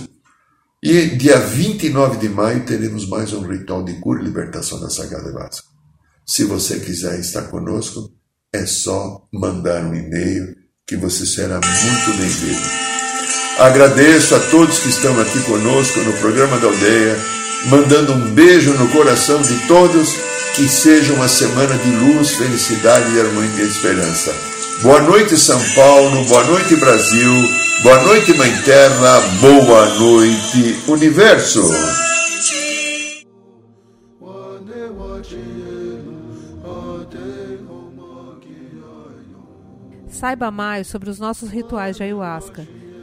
E 0.83 1.07
dia 1.17 1.39
29 1.39 2.19
de 2.19 2.29
maio 2.29 2.65
teremos 2.65 3.09
mais 3.09 3.33
um 3.33 3.41
ritual 3.41 3.83
de 3.83 3.95
cura 3.95 4.21
e 4.21 4.25
libertação 4.25 4.81
da 4.81 4.89
Sagrada 4.89 5.29
Ayahuasca. 5.29 5.67
Se 6.25 6.45
você 6.45 6.79
quiser 6.79 7.19
estar 7.19 7.43
conosco, 7.43 8.13
é 8.53 8.65
só 8.65 9.27
mandar 9.33 9.83
um 9.85 9.95
e-mail 9.95 10.55
que 10.87 10.97
você 10.97 11.27
será 11.27 11.55
muito 11.55 12.17
bem-vindo. 12.17 12.69
Agradeço 13.59 14.35
a 14.37 14.41
todos 14.51 14.79
que 14.79 14.89
estão 14.89 15.19
aqui 15.21 15.41
conosco 15.45 15.99
no 16.01 16.13
programa 16.19 16.59
da 16.59 16.69
aldeia, 16.69 17.17
mandando 17.71 18.13
um 18.13 18.35
beijo 18.35 18.73
no 18.75 18.89
coração 18.91 19.43
de 19.43 19.67
todos 19.67 20.26
que 20.57 20.67
seja 20.71 21.13
uma 21.13 21.29
semana 21.29 21.77
de 21.77 21.91
luz, 21.91 22.31
felicidade, 22.31 23.15
e 23.15 23.21
harmonia 23.21 23.63
e 23.63 23.69
esperança. 23.69 24.35
Boa 24.83 25.03
noite, 25.03 25.37
São 25.37 25.61
Paulo. 25.75 26.25
Boa 26.25 26.45
noite, 26.45 26.75
Brasil. 26.77 27.31
Boa 27.83 28.03
noite, 28.05 28.33
Mãe 28.33 28.51
Terra. 28.63 29.21
Boa 29.43 29.87
noite, 29.97 30.83
Universo. 30.89 31.63
Saiba 40.09 40.51
mais 40.51 40.87
sobre 40.87 41.11
os 41.11 41.19
nossos 41.19 41.51
rituais 41.51 41.97
de 41.97 42.05
ayahuasca 42.05 42.67